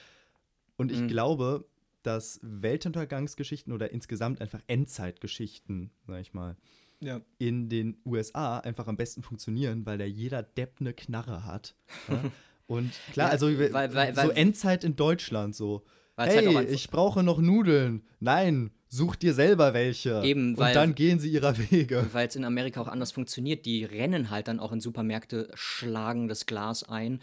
[0.78, 1.08] Und ich Mhm.
[1.10, 1.66] glaube,
[2.04, 6.56] dass Weltuntergangsgeschichten oder insgesamt einfach Endzeitgeschichten, sag ich mal,
[7.00, 7.22] Ja.
[7.38, 11.76] in den USA einfach am besten funktionieren, weil da jeder Depp eine Knarre hat.
[12.10, 12.24] Ja?
[12.68, 15.84] Und klar, Ja, also weil- weil- so Endzeit in Deutschland so.
[16.16, 18.04] Halt hey, einfach- ich brauche noch Nudeln.
[18.20, 20.22] Nein, such dir selber welche.
[20.24, 22.06] Eben, Und weil- dann gehen sie ihrer Wege.
[22.14, 23.66] Weil es in Amerika auch anders funktioniert.
[23.66, 27.20] Die rennen halt dann auch in Supermärkte, schlagen das Glas ein,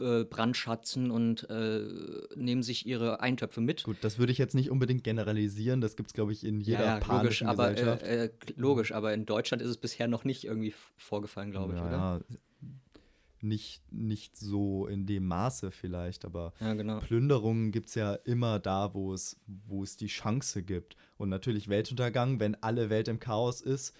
[0.00, 1.80] äh, brandschatzen und äh,
[2.36, 3.84] nehmen sich ihre Eintöpfe mit.
[3.84, 5.80] Gut, das würde ich jetzt nicht unbedingt generalisieren.
[5.80, 8.02] Das gibt es, glaube ich, in jeder ja, ja, logisch, aber, Gesellschaft.
[8.02, 11.78] äh, äh, logisch, aber in Deutschland ist es bisher noch nicht irgendwie vorgefallen, glaube ich,
[11.78, 11.96] ja, oder?
[11.96, 12.20] ja,
[13.44, 16.98] nicht, nicht so in dem Maße vielleicht, aber Ja, genau.
[17.00, 20.96] Plünderungen gibt es ja immer da, wo es, wo es die Chance gibt.
[21.18, 23.94] Und natürlich Weltuntergang, wenn alle Welt im Chaos ist,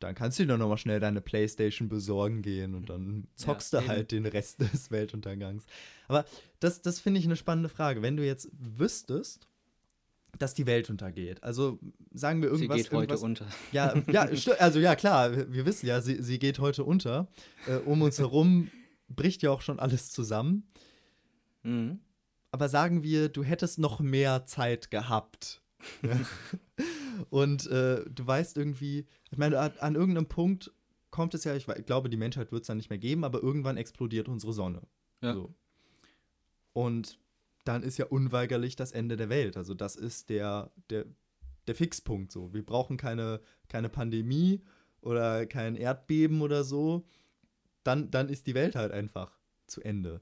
[0.00, 3.78] dann kannst du dir noch mal schnell deine Playstation besorgen gehen und dann zockst Ja,
[3.78, 3.92] du eben.
[3.92, 5.64] halt den Rest des Weltuntergangs.
[6.08, 6.24] Aber
[6.60, 8.02] das, das finde ich eine spannende Frage.
[8.02, 9.46] Wenn du jetzt wüsstest,
[10.38, 11.78] dass die Welt untergeht, also
[12.12, 12.76] sagen wir Sie irgendwas.
[12.76, 13.46] geht heute irgendwas, unter.
[13.72, 14.22] ja, ja,
[14.58, 17.28] also ja, klar, wir, wissen ja, sie, sie geht heute unter.
[17.66, 18.70] Äh, um uns herum
[19.08, 20.68] bricht ja auch schon alles zusammen.
[21.62, 22.00] Mhm.
[22.50, 25.62] Aber sagen wir, du hättest noch mehr Zeit gehabt.
[26.02, 26.20] Ja.
[27.30, 30.72] Und äh, du weißt irgendwie, ich meine, an, an irgendeinem Punkt
[31.10, 33.42] kommt es ja, ich, ich glaube, die Menschheit wird es dann nicht mehr geben, aber
[33.42, 34.82] irgendwann explodiert unsere Sonne.
[35.22, 35.34] Ja.
[35.34, 35.54] So.
[36.72, 37.18] Und
[37.64, 39.56] dann ist ja unweigerlich das Ende der Welt.
[39.56, 41.06] Also das ist der, der,
[41.66, 42.52] der Fixpunkt so.
[42.52, 44.62] Wir brauchen keine, keine Pandemie
[45.00, 47.06] oder kein Erdbeben oder so.
[47.82, 50.20] Dann, dann ist die Welt halt einfach zu Ende.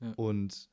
[0.00, 0.12] Ja.
[0.16, 0.68] Und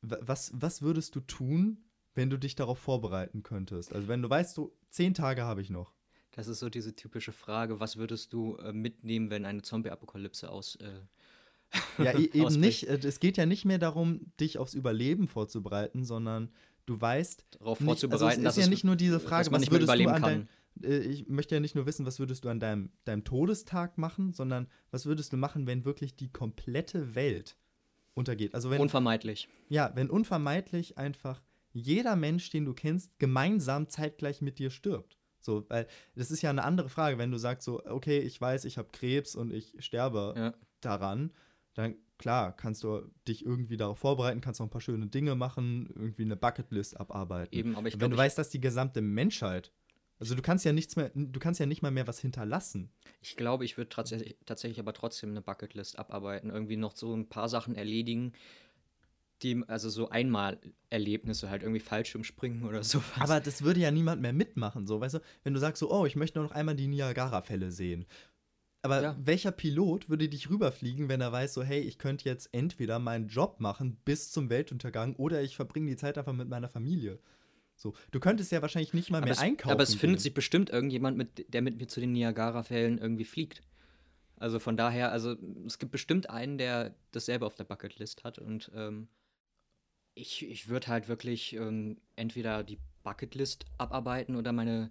[0.00, 3.92] wa- was, was würdest du tun, wenn du dich darauf vorbereiten könntest?
[3.92, 5.92] Also wenn du weißt, so zehn Tage habe ich noch.
[6.32, 10.76] Das ist so diese typische Frage, was würdest du äh, mitnehmen, wenn eine Zombie-Apokalypse aus...
[10.76, 11.00] Äh,
[11.98, 12.84] Ja, e eben nicht.
[12.88, 16.50] äh, Es geht ja nicht mehr darum, dich aufs Überleben vorzubereiten, sondern
[16.86, 19.94] du weißt, darauf nicht, also vorzubereiten, es ist ja nicht nur diese Frage, was würdest
[19.94, 20.22] du an kann.
[20.22, 20.48] deinem,
[20.82, 24.32] äh, ich möchte ja nicht nur wissen, was würdest du an deinem, deinem Todestag machen,
[24.32, 27.56] sondern was würdest du machen, wenn wirklich die komplette Welt
[28.14, 28.54] untergeht?
[28.54, 29.48] Also wenn, Unvermeidlich.
[29.68, 35.18] ja, wenn unvermeidlich einfach jeder Mensch, den du kennst, gemeinsam zeitgleich mit dir stirbt.
[35.40, 38.64] So, weil das ist ja eine andere Frage, wenn du sagst so, okay, ich weiß,
[38.64, 40.54] ich habe Krebs und ich sterbe Ja.
[40.80, 41.32] daran,
[41.74, 45.88] dann klar, kannst du dich irgendwie darauf vorbereiten, kannst auch ein paar schöne Dinge machen,
[45.94, 47.54] irgendwie eine Bucketlist abarbeiten.
[47.54, 49.72] Eben, aber ich wenn glaub, du ich- weißt, dass die gesamte Menschheit,
[50.20, 52.90] also du kannst ja nichts mehr, du kannst ja nicht mal mehr was hinterlassen.
[53.20, 56.50] Ich glaube, ich würde tatsächlich, tatsächlich aber trotzdem eine Bucketlist abarbeiten.
[56.50, 58.32] Irgendwie noch so ein paar Sachen erledigen,
[59.42, 63.04] die, also so Einmal-Erlebnisse, halt irgendwie Fallschirmspringen oder sowas.
[63.20, 65.20] Aber das würde ja niemand mehr mitmachen, so, weißt du?
[65.42, 68.06] Wenn du sagst so, oh, ich möchte nur noch einmal die Niagara-Fälle sehen.
[68.84, 69.16] Aber Ja.
[69.18, 73.28] welcher Pilot würde dich rüberfliegen, wenn er weiß, so, hey, ich könnte jetzt entweder meinen
[73.28, 77.18] Job machen bis zum Weltuntergang oder ich verbringe die Zeit einfach mit meiner Familie.
[77.76, 79.72] So, du könntest ja wahrscheinlich nicht mal aber, mehr es, einkaufen.
[79.72, 80.22] aber es findet gehen.
[80.24, 83.62] sich bestimmt irgendjemand, mit, der mit mir zu den Niagara-Fällen irgendwie fliegt.
[84.36, 85.34] Also von daher, also
[85.66, 89.08] es gibt bestimmt einen, der dasselbe auf der Bucketlist hat und ähm,
[90.14, 94.90] ich, ich würde halt wirklich ähm, entweder die Bucketlist abarbeiten oder meine,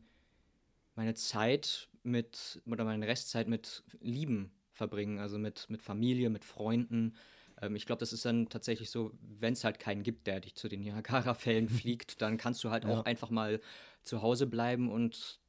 [0.96, 7.16] meine Zeit mit, oder meine Restzeit mit Lieben verbringen, also mit, mit Familie, mit Freunden.
[7.62, 10.56] Ähm, ich glaube, das ist dann tatsächlich so, wenn es halt keinen gibt, der dich
[10.56, 12.92] zu den Niagara-Fällen fliegt, dann kannst du halt Ja.
[12.92, 13.60] auch einfach mal
[14.04, 15.40] zu Hause bleiben und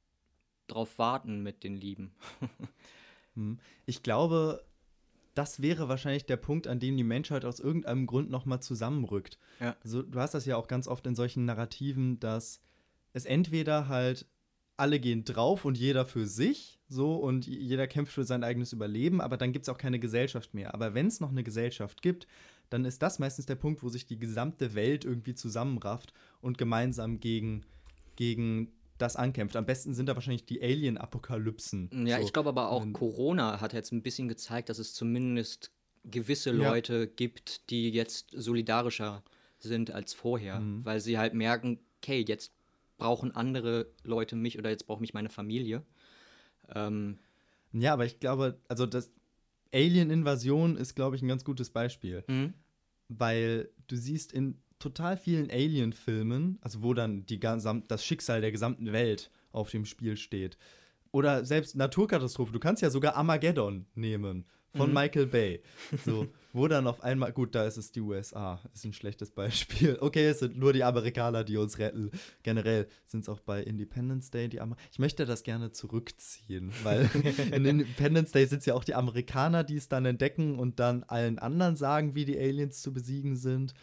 [0.66, 2.14] drauf warten mit den Lieben.
[3.36, 3.58] Hm.
[3.84, 4.64] Ich glaube,
[5.34, 9.40] das wäre wahrscheinlich der Punkt, an dem die Menschheit aus irgendeinem Grund nochmal zusammenrückt.
[9.58, 9.76] Ja.
[9.82, 12.60] Also, du hast das ja auch ganz oft in solchen Narrativen, dass
[13.12, 14.26] es entweder halt
[14.76, 19.20] alle gehen drauf und jeder für sich, so und jeder kämpft für sein eigenes Überleben,
[19.20, 20.74] aber dann gibt es auch keine Gesellschaft mehr.
[20.74, 22.26] Aber wenn es noch eine Gesellschaft gibt,
[22.70, 27.20] dann ist das meistens der Punkt, wo sich die gesamte Welt irgendwie zusammenrafft und gemeinsam
[27.20, 27.64] gegen,
[28.16, 29.54] gegen das ankämpft.
[29.56, 32.06] Am besten sind da wahrscheinlich die Alien-Apokalypsen.
[32.06, 32.24] Ja, so.
[32.24, 35.70] ich glaube aber auch, Und- Corona hat jetzt ein bisschen gezeigt, dass es zumindest
[36.04, 36.70] gewisse Ja.
[36.70, 39.22] Leute gibt, die jetzt solidarischer
[39.58, 40.84] sind als vorher, Mhm.
[40.84, 42.52] weil sie halt merken, okay, jetzt
[42.96, 45.82] brauchen andere Leute mich oder jetzt braucht mich meine Familie.
[46.74, 47.18] Ähm,
[47.72, 49.10] Ja, aber ich glaube, also das
[49.72, 52.24] Alien-Invasion ist, glaube ich, ein ganz gutes Beispiel.
[52.28, 52.54] mhm.
[53.08, 58.50] Weil du siehst in total vielen Alien-Filmen, also wo dann die gesam das Schicksal der
[58.50, 60.56] gesamten Welt auf dem Spiel steht.
[61.10, 62.52] Oder selbst Naturkatastrophe.
[62.52, 64.94] Du kannst ja sogar Armageddon nehmen von Mhm.
[64.94, 65.60] Michael Bay.
[66.04, 69.98] So, wo dann auf einmal, gut, da ist es die USA, ist ein schlechtes Beispiel.
[70.00, 72.10] Okay, es sind nur die Amerikaner, die uns retten.
[72.42, 74.88] Generell sind es auch bei Independence Day die Amerikaner.
[74.92, 77.08] Ich möchte das gerne zurückziehen, weil
[77.52, 81.02] in Independence Day sind es ja auch die Amerikaner, die es dann entdecken und dann
[81.04, 83.74] allen anderen sagen, wie die Aliens zu besiegen sind.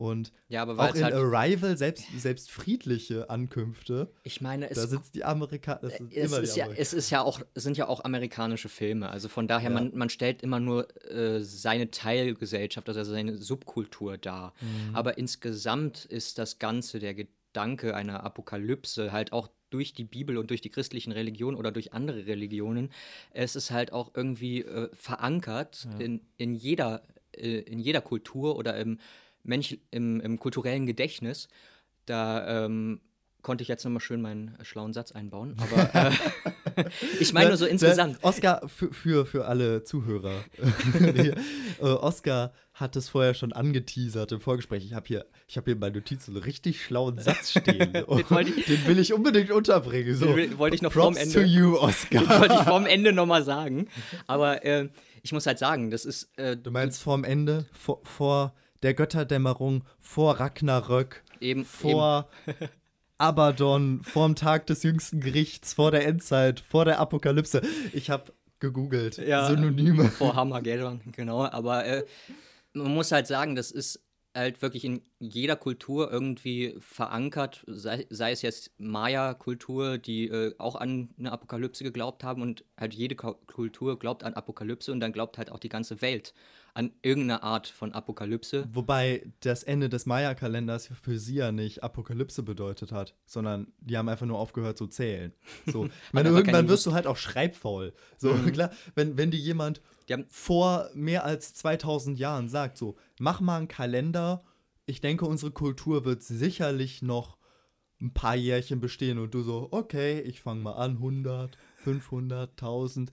[0.00, 5.10] Und Ja, auch in halt, Arrival, selbst, selbst friedliche Ankünfte, ich meine, da es, sitzen
[5.12, 5.80] die Amerikaner.
[5.82, 8.70] Das sind es, immer ist die ja, es ist ja auch, sind ja auch amerikanische
[8.70, 9.10] Filme.
[9.10, 9.74] Also von daher, Ja.
[9.74, 14.54] man, man stellt immer nur äh, seine Teilgesellschaft, also seine Subkultur dar.
[14.62, 14.96] Mhm.
[14.96, 20.48] Aber insgesamt ist das Ganze, der Gedanke einer Apokalypse, halt auch durch die Bibel und
[20.48, 22.90] durch die christlichen Religionen oder durch andere Religionen,
[23.32, 28.78] es ist halt auch irgendwie äh, verankert in, in, jeder, äh, in jeder Kultur oder
[28.78, 28.98] im,
[29.42, 31.48] Mensch, im, im kulturellen Gedächtnis.
[32.06, 33.00] Da ähm,
[33.42, 35.56] konnte ich jetzt nochmal schön meinen schlauen Satz einbauen.
[35.58, 35.94] Aber
[36.76, 36.84] äh,
[37.20, 38.18] ich meine nur so insgesamt.
[38.22, 40.44] Oscar, für, für, für alle Zuhörer.
[41.80, 44.84] Äh, Oscar hat es vorher schon angeteasert im Vorgespräch.
[44.84, 47.92] Ich habe hier, ich hab hier in meinen Notizen einen richtig schlauen Satz stehen.
[47.94, 48.04] Den
[48.46, 50.14] ich- Den will ich unbedingt unterbringen.
[50.14, 50.34] So.
[50.34, 52.40] Den wollte ich noch Props vorm to Ende- you, Oscar.
[52.40, 53.88] wollte ich vorm Ende nochmal sagen.
[54.26, 54.90] Aber äh,
[55.22, 56.28] ich muss halt sagen, das ist.
[56.38, 62.28] Äh, Du meinst vorm Ende, vor, vor der Götterdämmerung, vor Ragnarök, eben, vor
[63.18, 67.60] Abaddon, vorm Tag des jüngsten Gerichts, vor der Endzeit, vor der Apokalypse.
[67.92, 69.18] Ich habe gegoogelt.
[69.18, 69.46] Ja.
[69.46, 70.04] Synonyme.
[70.08, 71.44] vor Hammergeddon, genau.
[71.44, 72.04] Aber äh,
[72.72, 74.00] man muss halt sagen, das ist
[74.34, 80.76] halt wirklich in jeder Kultur irgendwie verankert, sei, sei es jetzt Maya-Kultur, die äh, auch
[80.76, 85.36] an eine Apokalypse geglaubt haben und halt jede Kultur glaubt an Apokalypse und dann glaubt
[85.36, 86.32] halt auch die ganze Welt
[86.74, 88.68] an irgendeine Art von Apokalypse.
[88.72, 94.08] Wobei das Ende des Maya-Kalenders für sie ja nicht Apokalypse bedeutet hat, sondern die haben
[94.08, 95.32] einfach nur aufgehört zu zählen.
[95.66, 95.88] So.
[96.12, 97.92] Einfach irgendwann wirst du halt auch schreibfaul.
[98.18, 99.80] So, klar, wenn, wenn dir jemand
[100.28, 104.44] vor mehr als 2000 Jahren sagt, so, mach mal einen Kalender,
[104.86, 107.36] ich denke, unsere Kultur wird sicherlich noch
[108.00, 113.12] ein paar Jährchen bestehen und du so, okay, ich fange mal an, 100, 500, 1000.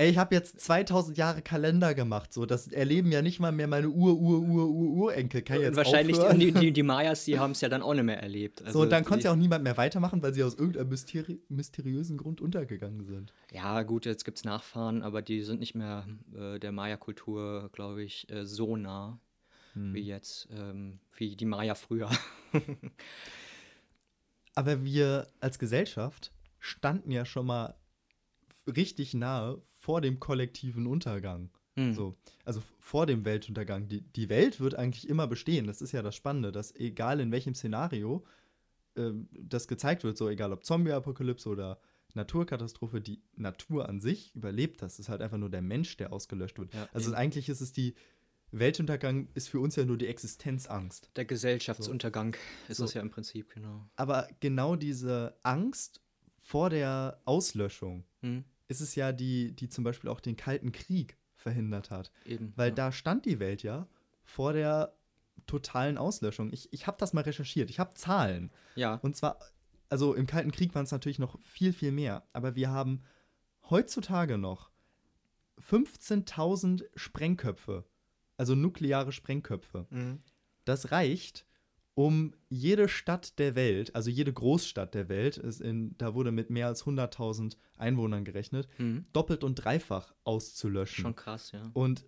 [0.00, 3.66] Ey, ich habe jetzt 2000 Jahre Kalender gemacht, so, das erleben ja nicht mal mehr
[3.66, 5.42] meine Ur, Ur, Ur, Ur, Urenkel.
[5.42, 6.40] Kann ich Und jetzt wahrscheinlich aufhören?
[6.40, 8.62] die, die, die Mayas, die haben es ja dann auch nicht mehr erlebt.
[8.62, 11.42] Also so, und dann konnte ja auch niemand mehr weitermachen, weil sie aus irgendeinem mysteri
[11.50, 13.34] mysteriösen Grund untergegangen sind.
[13.52, 18.02] Ja, gut, jetzt gibt es Nachfahren, aber die sind nicht mehr äh, der Maya-Kultur, glaube
[18.02, 19.20] ich, äh, so nah
[19.74, 19.92] Hm.
[19.92, 22.10] wie jetzt, ähm, wie die Maya früher.
[24.54, 27.76] Aber wir als Gesellschaft standen ja schon mal
[28.66, 31.50] richtig nahe vor dem kollektiven Untergang.
[31.74, 31.94] Hm.
[31.94, 33.88] So, also vor dem Weltuntergang.
[33.88, 35.66] Die, die Welt wird eigentlich immer bestehen.
[35.66, 38.24] Das ist ja das Spannende, dass egal in welchem Szenario
[38.96, 41.80] ähm, das gezeigt wird, so egal ob Zombie-Apokalypse oder
[42.12, 44.94] Naturkatastrophe, die Natur an sich überlebt das.
[44.94, 46.74] Es ist halt einfach nur der Mensch, der ausgelöscht wird.
[46.74, 47.94] Ja, also eigentlich ist es die
[48.52, 51.10] Weltuntergang ist für uns ja nur die Existenzangst.
[51.16, 52.36] Der Gesellschaftsuntergang
[52.68, 52.84] ist So.
[52.84, 53.88] das ja im Prinzip, genau.
[53.96, 56.02] Aber genau diese Angst
[56.40, 61.18] vor der Auslöschung Hm, ist es ja, die, die zum Beispiel auch den Kalten Krieg
[61.34, 62.12] verhindert hat.
[62.24, 62.52] eben.
[62.56, 62.74] Weil ja.
[62.74, 63.88] da stand die Welt ja
[64.22, 64.94] vor der
[65.46, 66.52] totalen Auslöschung.
[66.52, 67.68] Ich, ich habe das mal recherchiert.
[67.70, 68.52] Ich habe Zahlen.
[68.76, 69.40] Ja, Und zwar,
[69.88, 72.24] also im Kalten Krieg waren es natürlich noch viel, viel mehr.
[72.32, 73.02] Aber wir haben
[73.68, 74.70] heutzutage noch
[75.60, 77.84] 15.000 Sprengköpfe.
[78.36, 79.86] Also nukleare Sprengköpfe.
[79.90, 80.20] mhm.
[80.64, 81.46] Das reicht,
[82.06, 86.66] um jede Stadt der Welt, also jede Großstadt der Welt, in, da wurde mit mehr
[86.66, 89.04] als 100.000 Einwohnern gerechnet, Mhm.
[89.12, 91.02] doppelt und dreifach auszulöschen.
[91.02, 91.70] schon krass, ja.
[91.74, 92.06] Und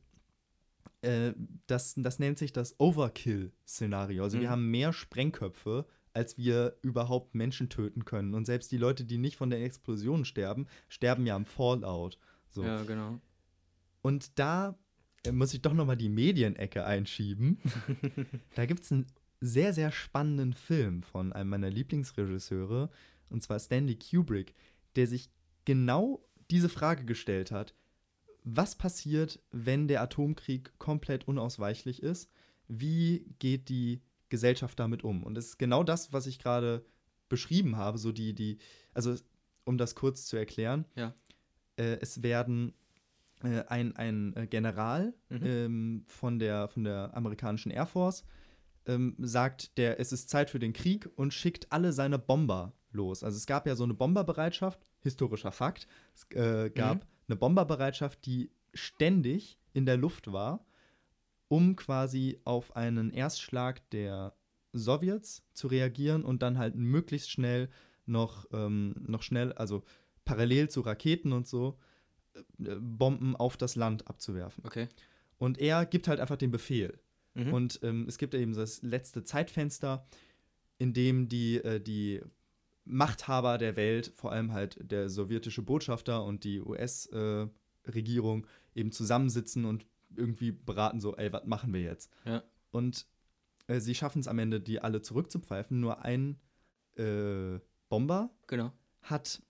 [1.02, 1.32] äh,
[1.66, 4.22] das, das nennt sich das Overkill-Szenario.
[4.22, 4.52] Also wir Mhm.
[4.52, 8.34] haben mehr Sprengköpfe, als wir überhaupt Menschen töten können.
[8.34, 12.18] Und selbst die Leute, die nicht von der Explosion sterben, sterben ja am Fallout.
[12.50, 12.62] So.
[12.64, 13.20] Ja, genau.
[14.02, 14.78] Und da
[15.24, 17.58] äh, muss ich doch noch mal die Medienecke einschieben.
[18.54, 19.06] da gibt es einen
[19.42, 22.90] sehr, sehr spannenden Film von einem meiner Lieblingsregisseure,
[23.28, 24.54] und zwar Stanley Kubrick,
[24.96, 25.30] der sich
[25.64, 27.74] genau diese Frage gestellt hat.
[28.44, 32.30] Was passiert, wenn der Atomkrieg komplett unausweichlich ist?
[32.68, 35.22] Wie geht die Gesellschaft damit um?
[35.24, 36.84] Und es ist genau das, was ich gerade
[37.28, 38.58] beschrieben habe, so die, die,
[38.94, 39.14] also
[39.64, 41.14] um das kurz zu erklären, Ja.
[41.76, 42.74] äh, es werden
[43.42, 45.40] äh, ein, ein äh, General Mhm.
[45.42, 48.24] ähm, von, der, von der amerikanischen Air Force
[48.86, 53.22] ähm, sagt, der, es ist Zeit für den Krieg und schickt alle seine Bomber los.
[53.22, 55.86] Also es gab ja so eine Bomberbereitschaft, historischer Fakt.
[56.14, 57.08] Es äh, gab Mhm.
[57.28, 60.64] eine Bomberbereitschaft, die ständig in der Luft war,
[61.48, 64.34] um quasi auf einen Erstschlag der
[64.72, 67.68] Sowjets zu reagieren und dann halt möglichst schnell
[68.06, 69.84] noch, ähm, noch schnell, also
[70.24, 71.78] parallel zu Raketen und so,
[72.34, 74.64] äh, Bomben auf das Land abzuwerfen.
[74.66, 74.88] Okay.
[75.38, 76.98] Und er gibt halt einfach den Befehl.
[77.34, 77.52] Mhm.
[77.52, 80.06] Und ähm, es gibt eben das letzte Zeitfenster,
[80.78, 82.20] in dem die, äh, die
[82.84, 89.86] Machthaber der Welt, vor allem halt der sowjetische Botschafter und die US-Regierung, eben zusammensitzen und
[90.16, 92.10] irgendwie beraten, so, ey, was machen wir jetzt?
[92.24, 92.42] Ja.
[92.70, 93.06] Und
[93.66, 95.80] äh, sie schaffen es am Ende, die alle zurückzupfeifen.
[95.80, 96.38] Nur ein
[96.96, 97.58] äh,
[97.88, 98.72] Bomber Genau.
[99.02, 99.42] hat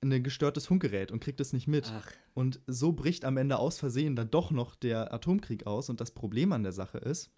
[0.00, 1.90] ein gestörtes Funkgerät und kriegt es nicht mit.
[1.92, 5.90] Ach, Und so bricht am Ende aus Versehen dann doch noch der Atomkrieg aus.
[5.90, 7.30] Und das Problem an der Sache ist,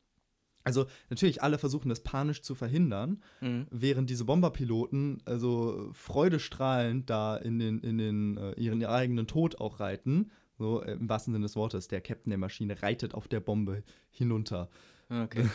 [0.65, 3.67] also natürlich alle versuchen das panisch zu verhindern, mhm.
[3.71, 9.79] während diese Bomberpiloten also freudestrahlend da in den, in den äh, ihren eigenen Tod auch
[9.79, 10.31] reiten.
[10.59, 13.83] So äh, im wahrsten Sinne des Wortes, der Captain der Maschine reitet auf der Bombe
[14.11, 14.71] hinunter.
[15.11, 15.51] okay.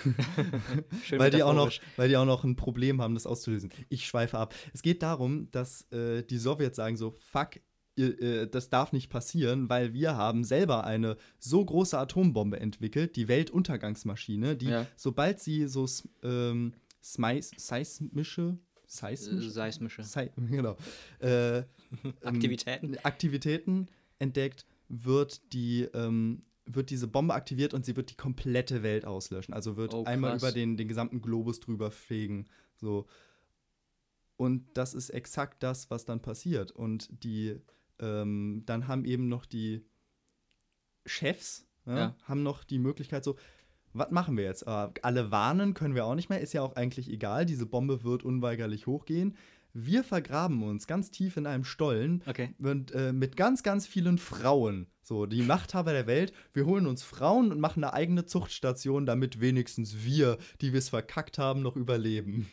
[1.18, 3.72] Weil die, auch noch, weil die auch noch ein Problem haben, das auszulösen.
[3.90, 4.54] Ich schweife ab.
[4.74, 7.60] Es geht darum, dass äh, die Sowjets sagen so, fuck,
[8.00, 13.16] ihr, äh, das darf nicht passieren, weil wir haben selber eine so große Atombombe entwickelt,
[13.16, 14.86] die Weltuntergangsmaschine, die, Ja.
[14.96, 15.86] sobald sie so
[16.24, 20.04] ähm, seismische, seismische, Äh, Seismische.
[20.04, 20.78] Sei, genau,
[21.22, 21.66] äh, ähm,
[22.24, 22.98] Aktivitäten.
[23.04, 23.88] Aktivitäten
[24.20, 29.56] entdeckt, wird die ähm, wird diese Bombe aktiviert und sie wird die komplette Welt auslöschen.
[29.56, 32.46] Also wird Oh, einmal über den, den gesamten Globus drüber fegen.
[32.76, 33.08] So.
[34.38, 36.72] Und das ist exakt das, was dann passiert.
[36.72, 37.56] Und die,
[38.00, 39.86] ähm, dann haben eben noch die
[41.06, 42.16] Chefs, ja, Ja.
[42.24, 43.36] haben noch die Möglichkeit so,
[43.94, 44.64] was machen wir jetzt?
[44.68, 47.46] Äh, alle warnen können wir auch nicht mehr, ist ja auch eigentlich egal.
[47.46, 49.36] Diese Bombe wird unweigerlich hochgehen.
[49.74, 52.54] Wir vergraben uns ganz tief in einem Stollen Okay.
[52.60, 54.88] und, äh, mit ganz, ganz vielen Frauen.
[55.04, 56.34] So, die Machthaber der Welt.
[56.54, 60.90] Wir holen uns Frauen und machen eine eigene Zuchtstation, damit wenigstens wir, die wir es
[60.90, 62.48] verkackt haben, noch überleben.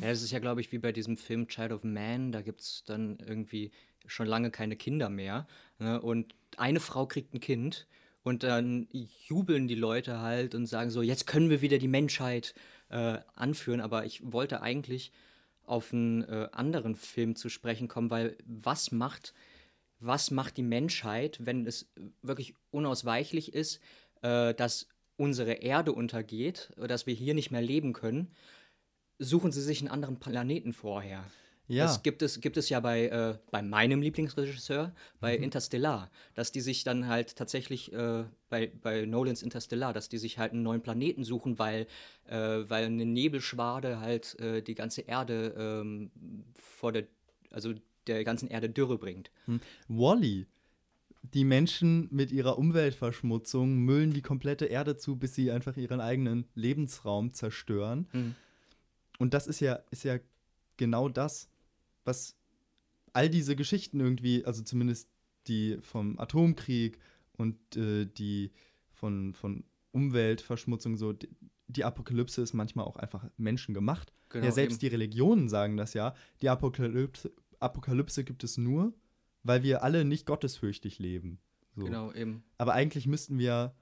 [0.00, 2.32] Ja, das ist ja, glaube ich, wie bei diesem Film Child of Man.
[2.32, 3.70] Da gibt es dann irgendwie
[4.06, 5.46] schon lange keine Kinder mehr.
[5.78, 6.00] Ne?
[6.00, 7.86] Und eine Frau kriegt ein Kind
[8.22, 8.88] und dann
[9.26, 12.54] jubeln die Leute halt und sagen so, jetzt können wir wieder die Menschheit
[12.88, 13.80] äh, anführen.
[13.80, 15.12] Aber ich wollte eigentlich
[15.64, 19.34] auf einen äh, anderen Film zu sprechen kommen, weil was macht,
[20.00, 21.88] was macht die Menschheit, wenn es
[22.22, 23.80] wirklich unausweichlich ist,
[24.22, 28.32] äh, dass unsere Erde untergeht, dass wir hier nicht mehr leben können?
[29.22, 31.24] Suchen sie sich einen anderen Planeten vorher.
[31.68, 31.84] Ja.
[31.84, 35.44] Das gibt es, gibt es ja bei, äh, bei meinem Lieblingsregisseur, bei Mhm.
[35.44, 40.38] Interstellar, dass die sich dann halt tatsächlich äh, bei, bei Nolans Interstellar, dass die sich
[40.38, 41.86] halt einen neuen Planeten suchen, weil,
[42.26, 46.10] äh, weil eine Nebelschwade halt äh, die ganze Erde ähm,
[46.54, 47.04] vor der,
[47.50, 47.72] also
[48.06, 49.30] der ganzen Erde Dürre bringt.
[49.88, 50.46] Wally.
[51.34, 56.46] Die Menschen mit ihrer Umweltverschmutzung müllen die komplette Erde zu, bis sie einfach ihren eigenen
[56.56, 58.08] Lebensraum zerstören.
[58.12, 58.34] Mhm.
[59.22, 60.18] Und das ist ja, ist ja
[60.76, 61.48] genau das,
[62.02, 62.36] was
[63.12, 65.08] all diese Geschichten irgendwie, also zumindest
[65.46, 66.98] die vom Atomkrieg
[67.34, 68.50] und äh, die
[68.90, 69.62] von, von
[69.92, 71.28] Umweltverschmutzung, so, die,
[71.68, 74.12] die Apokalypse ist manchmal auch einfach menschengemacht.
[74.28, 74.80] Genau, ja, selbst eben.
[74.80, 76.16] die Religionen sagen das ja.
[76.40, 78.92] Die Apokalypse, Apokalypse gibt es nur,
[79.44, 81.38] weil wir alle nicht gottesfürchtig leben.
[81.76, 81.84] So.
[81.84, 82.42] Genau, eben.
[82.58, 83.72] Aber eigentlich müssten wir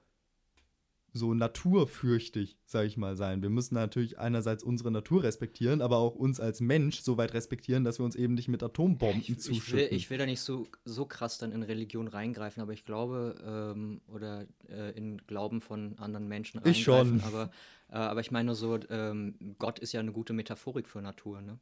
[1.13, 3.43] so naturfürchtig, sag ich mal, sein.
[3.43, 7.85] Wir müssen natürlich einerseits unsere Natur respektieren, aber auch uns als Mensch so weit respektieren,
[7.85, 9.97] dass wir uns eben nicht mit Atombomben Ich, ich, will, zuschütten.
[9.97, 14.01] ich will da nicht so, so krass dann in Religion reingreifen, aber ich glaube, ähm,
[14.07, 17.21] oder äh, in Glauben von anderen Menschen Ich reingreifen.
[17.21, 17.29] schon.
[17.29, 17.51] Aber,
[17.91, 21.59] äh, aber ich meine so, ähm, Gott ist ja eine gute Metaphorik für Natur, ne?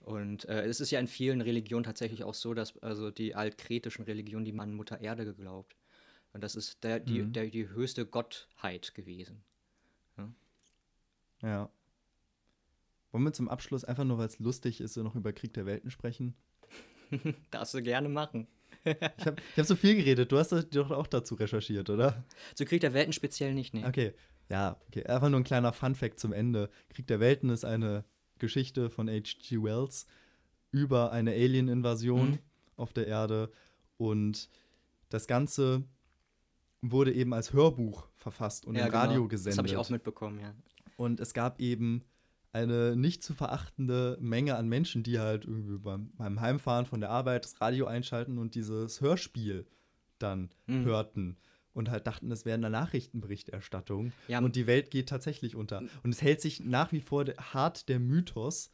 [0.00, 4.04] Und äh, es ist ja in vielen Religionen tatsächlich auch so, dass also die altkretischen
[4.04, 5.76] Religionen, die man an Mutter Erde geglaubt.
[6.34, 7.32] Und das ist der, die, Mhm.
[7.32, 9.42] der, die höchste Gottheit gewesen.
[11.42, 11.70] ja.
[13.12, 15.66] Wollen wir zum Abschluss einfach nur, weil es lustig ist, so noch über Krieg der
[15.66, 16.34] Welten sprechen?
[17.50, 18.46] Darfst du gerne machen.
[18.84, 22.22] Ich habe ich hab so viel geredet, du hast doch auch dazu recherchiert, oder?
[22.54, 23.86] Zu Krieg der Welten speziell nicht, ne?
[23.86, 24.12] Okay,
[24.50, 25.04] ja, okay.
[25.06, 26.68] Einfach nur ein kleiner Fun-Fact zum Ende.
[26.90, 28.04] Krieg der Welten ist eine
[28.38, 29.62] Geschichte von H.G.
[29.62, 30.06] Wells
[30.70, 32.38] über eine Alien-Invasion Mhm.
[32.76, 33.50] auf der Erde.
[33.96, 34.50] Und
[35.08, 35.84] das Ganze
[36.90, 39.28] wurde eben als Hörbuch verfasst und im Radio genau.
[39.28, 39.52] gesendet.
[39.52, 40.54] Das habe ich auch mitbekommen, ja.
[40.96, 42.04] Und es gab eben
[42.52, 47.10] eine nicht zu verachtende Menge an Menschen, die halt irgendwie beim, beim Heimfahren von der
[47.10, 49.66] Arbeit das Radio einschalten und dieses Hörspiel
[50.18, 50.84] dann Mhm.
[50.84, 51.36] hörten
[51.72, 55.82] und halt dachten, es wäre eine Nachrichtenberichterstattung Ja, und die Welt geht tatsächlich unter.
[56.04, 58.70] Und es hält sich nach wie vor hart der Mythos,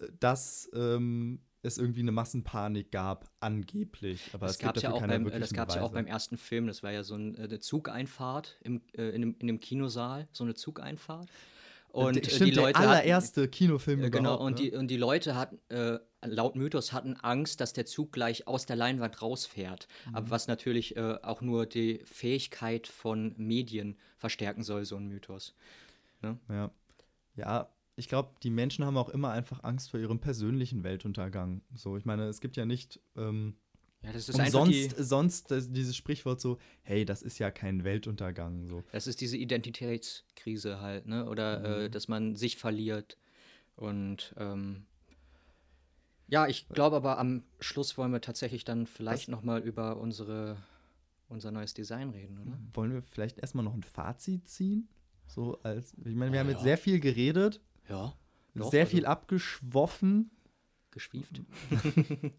[0.00, 4.30] äh, dass ähm, es irgendwie eine Massenpanik gab, angeblich.
[4.32, 6.38] Aber es Das gab es ja dafür auch beim, das gab's ja auch beim ersten
[6.38, 6.66] Film.
[6.66, 10.44] Das war ja so äh, eine Zugeinfahrt im, äh, in, dem, in dem Kinosaal, so
[10.44, 11.28] eine Zugeinfahrt.
[11.88, 14.70] Und äh, Stimmt, die Leute der hatten- allererste Kinofilm äh, genau, und, ne?
[14.70, 18.66] die, und die Leute hatten, äh, laut Mythos hatten Angst, dass der Zug gleich aus
[18.66, 19.88] der Leinwand rausfährt.
[20.12, 25.54] Aber was natürlich äh, auch nur die Fähigkeit von Medien verstärken soll, so ein Mythos.
[26.22, 26.70] Ja.
[27.36, 31.62] Ja, ich glaube, die Menschen haben auch immer einfach Angst vor ihrem persönlichen Weltuntergang.
[31.74, 33.56] So, ich meine, es gibt ja nicht ähm,
[34.02, 37.50] Ja, das ist einfach die, umsonst sonst das, dieses Sprichwort so, hey, das ist ja
[37.50, 38.66] kein Weltuntergang.
[38.66, 38.84] So.
[38.92, 41.26] das ist diese Identitätskrise halt, ne?
[41.28, 41.64] Oder Mhm.
[41.86, 43.16] äh, dass man sich verliert.
[43.76, 44.84] Und ähm,
[46.28, 50.56] ja, ich glaube aber am Schluss wollen wir tatsächlich dann vielleicht nochmal über unsere,
[51.28, 52.58] unser neues Design reden, oder?
[52.74, 54.88] Wollen wir vielleicht erstmal noch ein Fazit ziehen?
[55.28, 56.64] So als, ich meine, wir Oh, haben jetzt ja.
[56.64, 58.14] sehr viel geredet, Ja.
[58.54, 60.30] Doch, sehr also viel abgeschwoffen.
[60.90, 61.42] Geschwieft.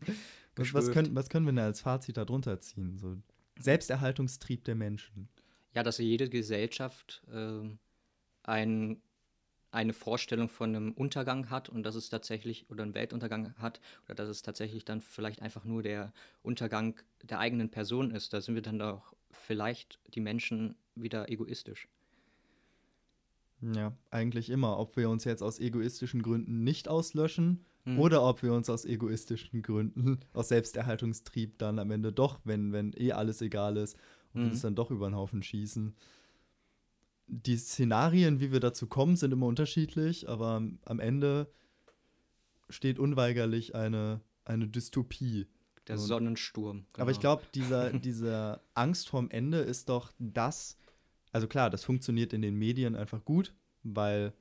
[0.55, 2.97] Was, was, können, was können wir denn als Fazit darunter ziehen?
[2.97, 3.15] So
[3.59, 5.29] Selbsterhaltungstrieb der Menschen.
[5.75, 7.77] Ja, dass jede Gesellschaft ähm,
[8.41, 9.01] ein,
[9.69, 14.15] eine Vorstellung von einem Untergang hat und dass es tatsächlich, oder einen Weltuntergang hat, oder
[14.15, 18.33] dass es tatsächlich dann vielleicht einfach nur der Untergang der eigenen Person ist.
[18.33, 21.87] Da sind wir dann doch vielleicht die Menschen wieder egoistisch.
[23.61, 24.77] Ja, eigentlich immer.
[24.77, 27.99] Ob wir uns jetzt aus egoistischen Gründen nicht auslöschen Mhm.
[27.99, 32.93] oder ob wir uns aus egoistischen Gründen, aus Selbsterhaltungstrieb dann am Ende doch, wenn, wenn
[32.97, 33.97] eh alles egal ist,
[34.33, 34.47] und Mhm.
[34.49, 35.95] uns dann doch über den Haufen schießen.
[37.27, 41.47] Die Szenarien, wie wir dazu kommen, sind immer unterschiedlich, aber am- Ende
[42.69, 45.47] steht unweigerlich eine, eine Dystopie.
[45.87, 46.85] Der Sonnensturm.
[46.97, 47.37] Aber ich genau.
[47.37, 50.77] glaube, dieser, diese Angst vorm Ende ist doch das,
[51.37, 54.33] also klar, das funktioniert in den Medien einfach gut, weil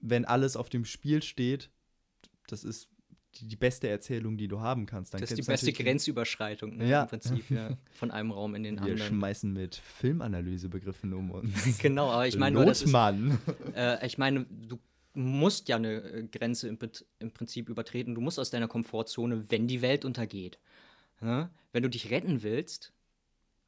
[0.00, 1.70] wenn alles auf dem Spiel steht,
[2.48, 2.90] das ist
[3.36, 5.14] die, die beste Erzählung, die du haben kannst.
[5.14, 7.02] Dann das ist die beste Grenzüberschreitung, ne, Ja.
[7.04, 9.08] im Prinzip, ja, von einem Raum in den Wir anderen.
[9.08, 11.78] schmeißen mit Filmanalysebegriffen um uns.
[11.78, 12.94] Genau, aber ich meine, nur, das ist.
[13.74, 14.78] Äh, ich meine, du
[15.14, 16.78] musst ja eine äh, Grenze im,
[17.20, 18.14] im Prinzip übertreten.
[18.14, 20.58] Du musst aus deiner Komfortzone, wenn die Welt untergeht.
[21.22, 21.50] Ja?
[21.72, 22.92] Wenn du dich retten willst,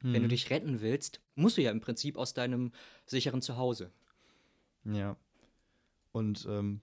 [0.01, 0.29] wenn du Mhm.
[0.29, 2.71] dich retten willst, musst du ja im Prinzip aus deinem
[3.05, 3.91] sicheren Zuhause.
[4.83, 5.15] Ja.
[6.11, 6.81] Und ähm,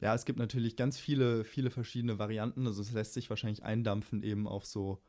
[0.00, 2.66] ja, es gibt natürlich ganz viele, viele verschiedene Varianten.
[2.66, 5.00] Also es lässt sich wahrscheinlich eindampfen eben auf so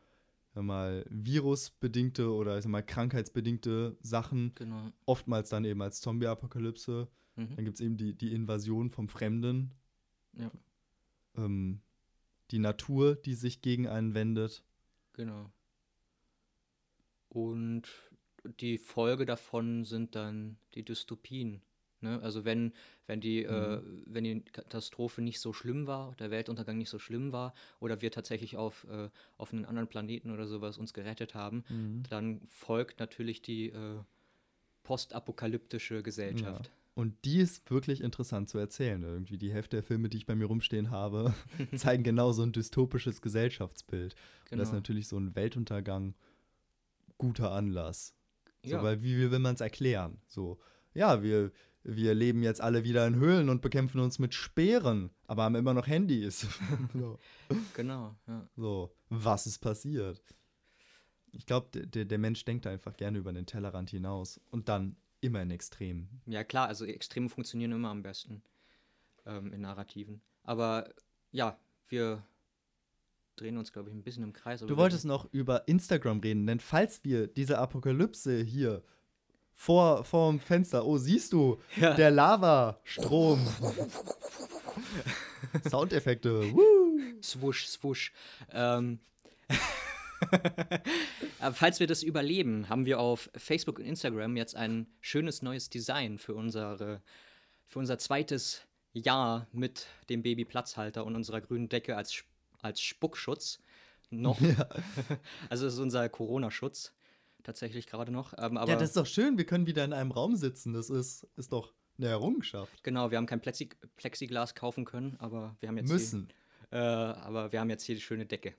[0.54, 4.54] sag mal virusbedingte oder sag mal krankheitsbedingte Sachen.
[4.56, 4.91] Genau.
[5.06, 7.08] Oftmals dann eben als Zombie-Apokalypse.
[7.36, 7.56] Mhm.
[7.56, 9.72] Dann gibt es eben die, die Invasion vom Fremden.
[10.38, 10.52] Ja.
[11.36, 11.82] Ähm,
[12.52, 14.64] die Natur, die sich gegen einen wendet.
[15.14, 15.52] Genau.
[17.34, 17.84] Und
[18.60, 21.62] die Folge davon sind dann die Dystopien.
[22.02, 22.20] Ne?
[22.22, 22.74] Also wenn,
[23.08, 27.32] wenn, die, äh, wenn die Katastrophe nicht so schlimm war, der Weltuntergang nicht so schlimm
[27.32, 31.64] war, oder wir tatsächlich auf, äh, auf einen anderen Planeten oder sowas uns gerettet haben,
[32.10, 34.00] dann folgt natürlich die äh,
[34.84, 36.72] postapokalyptische Gesellschaft.
[36.96, 39.02] Und die ist wirklich interessant zu erzählen.
[39.02, 41.34] Irgendwie die Hälfte der Filme, die ich bei mir rumstehen habe,
[41.76, 44.14] zeigen genau so ein dystopisches Gesellschaftsbild.
[44.52, 44.80] Und das ist Genau.
[44.80, 46.14] natürlich so ein Weltuntergang
[47.24, 48.14] guter Anlass.
[48.64, 48.84] So, Ja.
[48.84, 50.20] Weil wie, wie will man es erklären?
[50.28, 50.60] So,
[50.94, 51.52] ja, wir,
[51.84, 55.74] wir leben jetzt alle wieder in Höhlen und bekämpfen uns mit Speeren, aber haben immer
[55.74, 56.48] noch Handys.
[56.94, 57.18] so,
[57.76, 58.46] Genau, ja.
[58.58, 60.22] so, was ist passiert?
[61.32, 65.42] Ich glaube, der, der Mensch denkt einfach gerne über den Tellerrand hinaus und dann immer
[65.42, 66.22] in Extremen.
[66.26, 68.44] Ja, klar, also Extreme funktionieren immer am besten
[69.26, 70.22] ähm, in Narrativen.
[70.44, 70.90] Aber
[71.32, 71.58] ja,
[71.88, 72.22] wir
[73.36, 74.62] drehen uns, glaube ich, ein bisschen im Kreis.
[74.62, 78.84] Du wolltest noch über Instagram reden, denn falls wir diese Apokalypse hier
[79.56, 81.94] vor vorm Fenster, oh, siehst du, Ja.
[81.94, 83.40] der Lavastrom.
[85.70, 86.42] Soundeffekte.
[86.54, 87.00] Woo.
[87.22, 88.12] Swush, swush.
[88.52, 89.00] Ähm,
[91.54, 96.18] falls wir das überleben, haben wir auf Facebook und Instagram jetzt ein schönes neues Design
[96.18, 97.02] für, unsere,
[97.66, 98.62] für unser zweites
[98.94, 102.28] Jahr mit dem Babyplatzhalter und unserer grünen Decke als, Sp-
[102.64, 103.59] als Spuckschutz.
[104.09, 104.39] Noch.
[105.49, 106.93] Also das ist unser Corona-Schutz.
[107.43, 108.34] Tatsächlich gerade noch.
[108.38, 110.74] Ähm, aber Ja, das ist doch schön, wir können wieder in einem Raum sitzen.
[110.74, 112.84] Das ist, ist doch eine Errungenschaft.
[112.84, 116.30] genau, wir haben kein Plexi Plexiglas kaufen können, aber wir haben jetzt Müssen.
[116.70, 118.55] Hier, äh, aber wir haben jetzt hier die schöne Decke.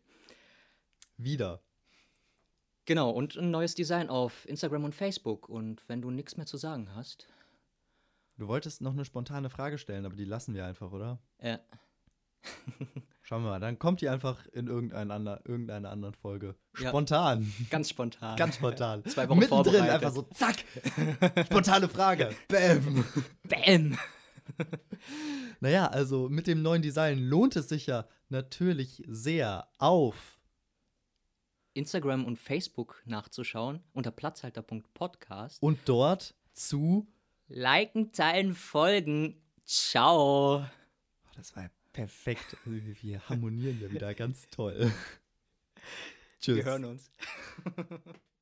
[1.17, 1.61] Wieder.
[2.85, 5.49] Genau, und ein neues Design auf Instagram und Facebook.
[5.49, 7.27] Und wenn du nichts mehr zu sagen hast,
[8.37, 11.21] Du wolltest noch eine spontane Frage stellen, aber die lassen wir einfach, oder?
[11.39, 11.59] äh,
[13.23, 16.57] Schauen wir mal, dann kommt die einfach in irgendein ander, irgendeiner anderen Folge.
[16.79, 16.91] Ja.
[16.91, 17.51] Spontan.
[17.71, 18.37] ganz spontan.
[18.37, 19.03] Ganz spontan.
[19.07, 19.95] Zwei Wochen Mittendrin vorbereitet.
[19.95, 20.57] einfach so, zack.
[21.47, 22.35] Spontane Frage.
[22.49, 23.05] Bäm.
[23.49, 23.99] Bam!
[25.61, 30.39] Naja, also mit dem neuen Design lohnt es sich ja natürlich sehr auf.
[31.73, 35.63] Instagram und Facebook nachzuschauen unter platzhalter.podcast.
[35.63, 37.09] Und dort zu.
[37.49, 39.43] Liken, teilen, folgen.
[39.65, 40.59] Ciao.
[40.59, 41.65] Oh, das war
[41.95, 42.57] Perfekt.
[42.65, 44.93] Wir harmonieren ja wieder ganz toll.
[46.41, 46.57] Tschüss.
[46.57, 47.11] Wir hören uns.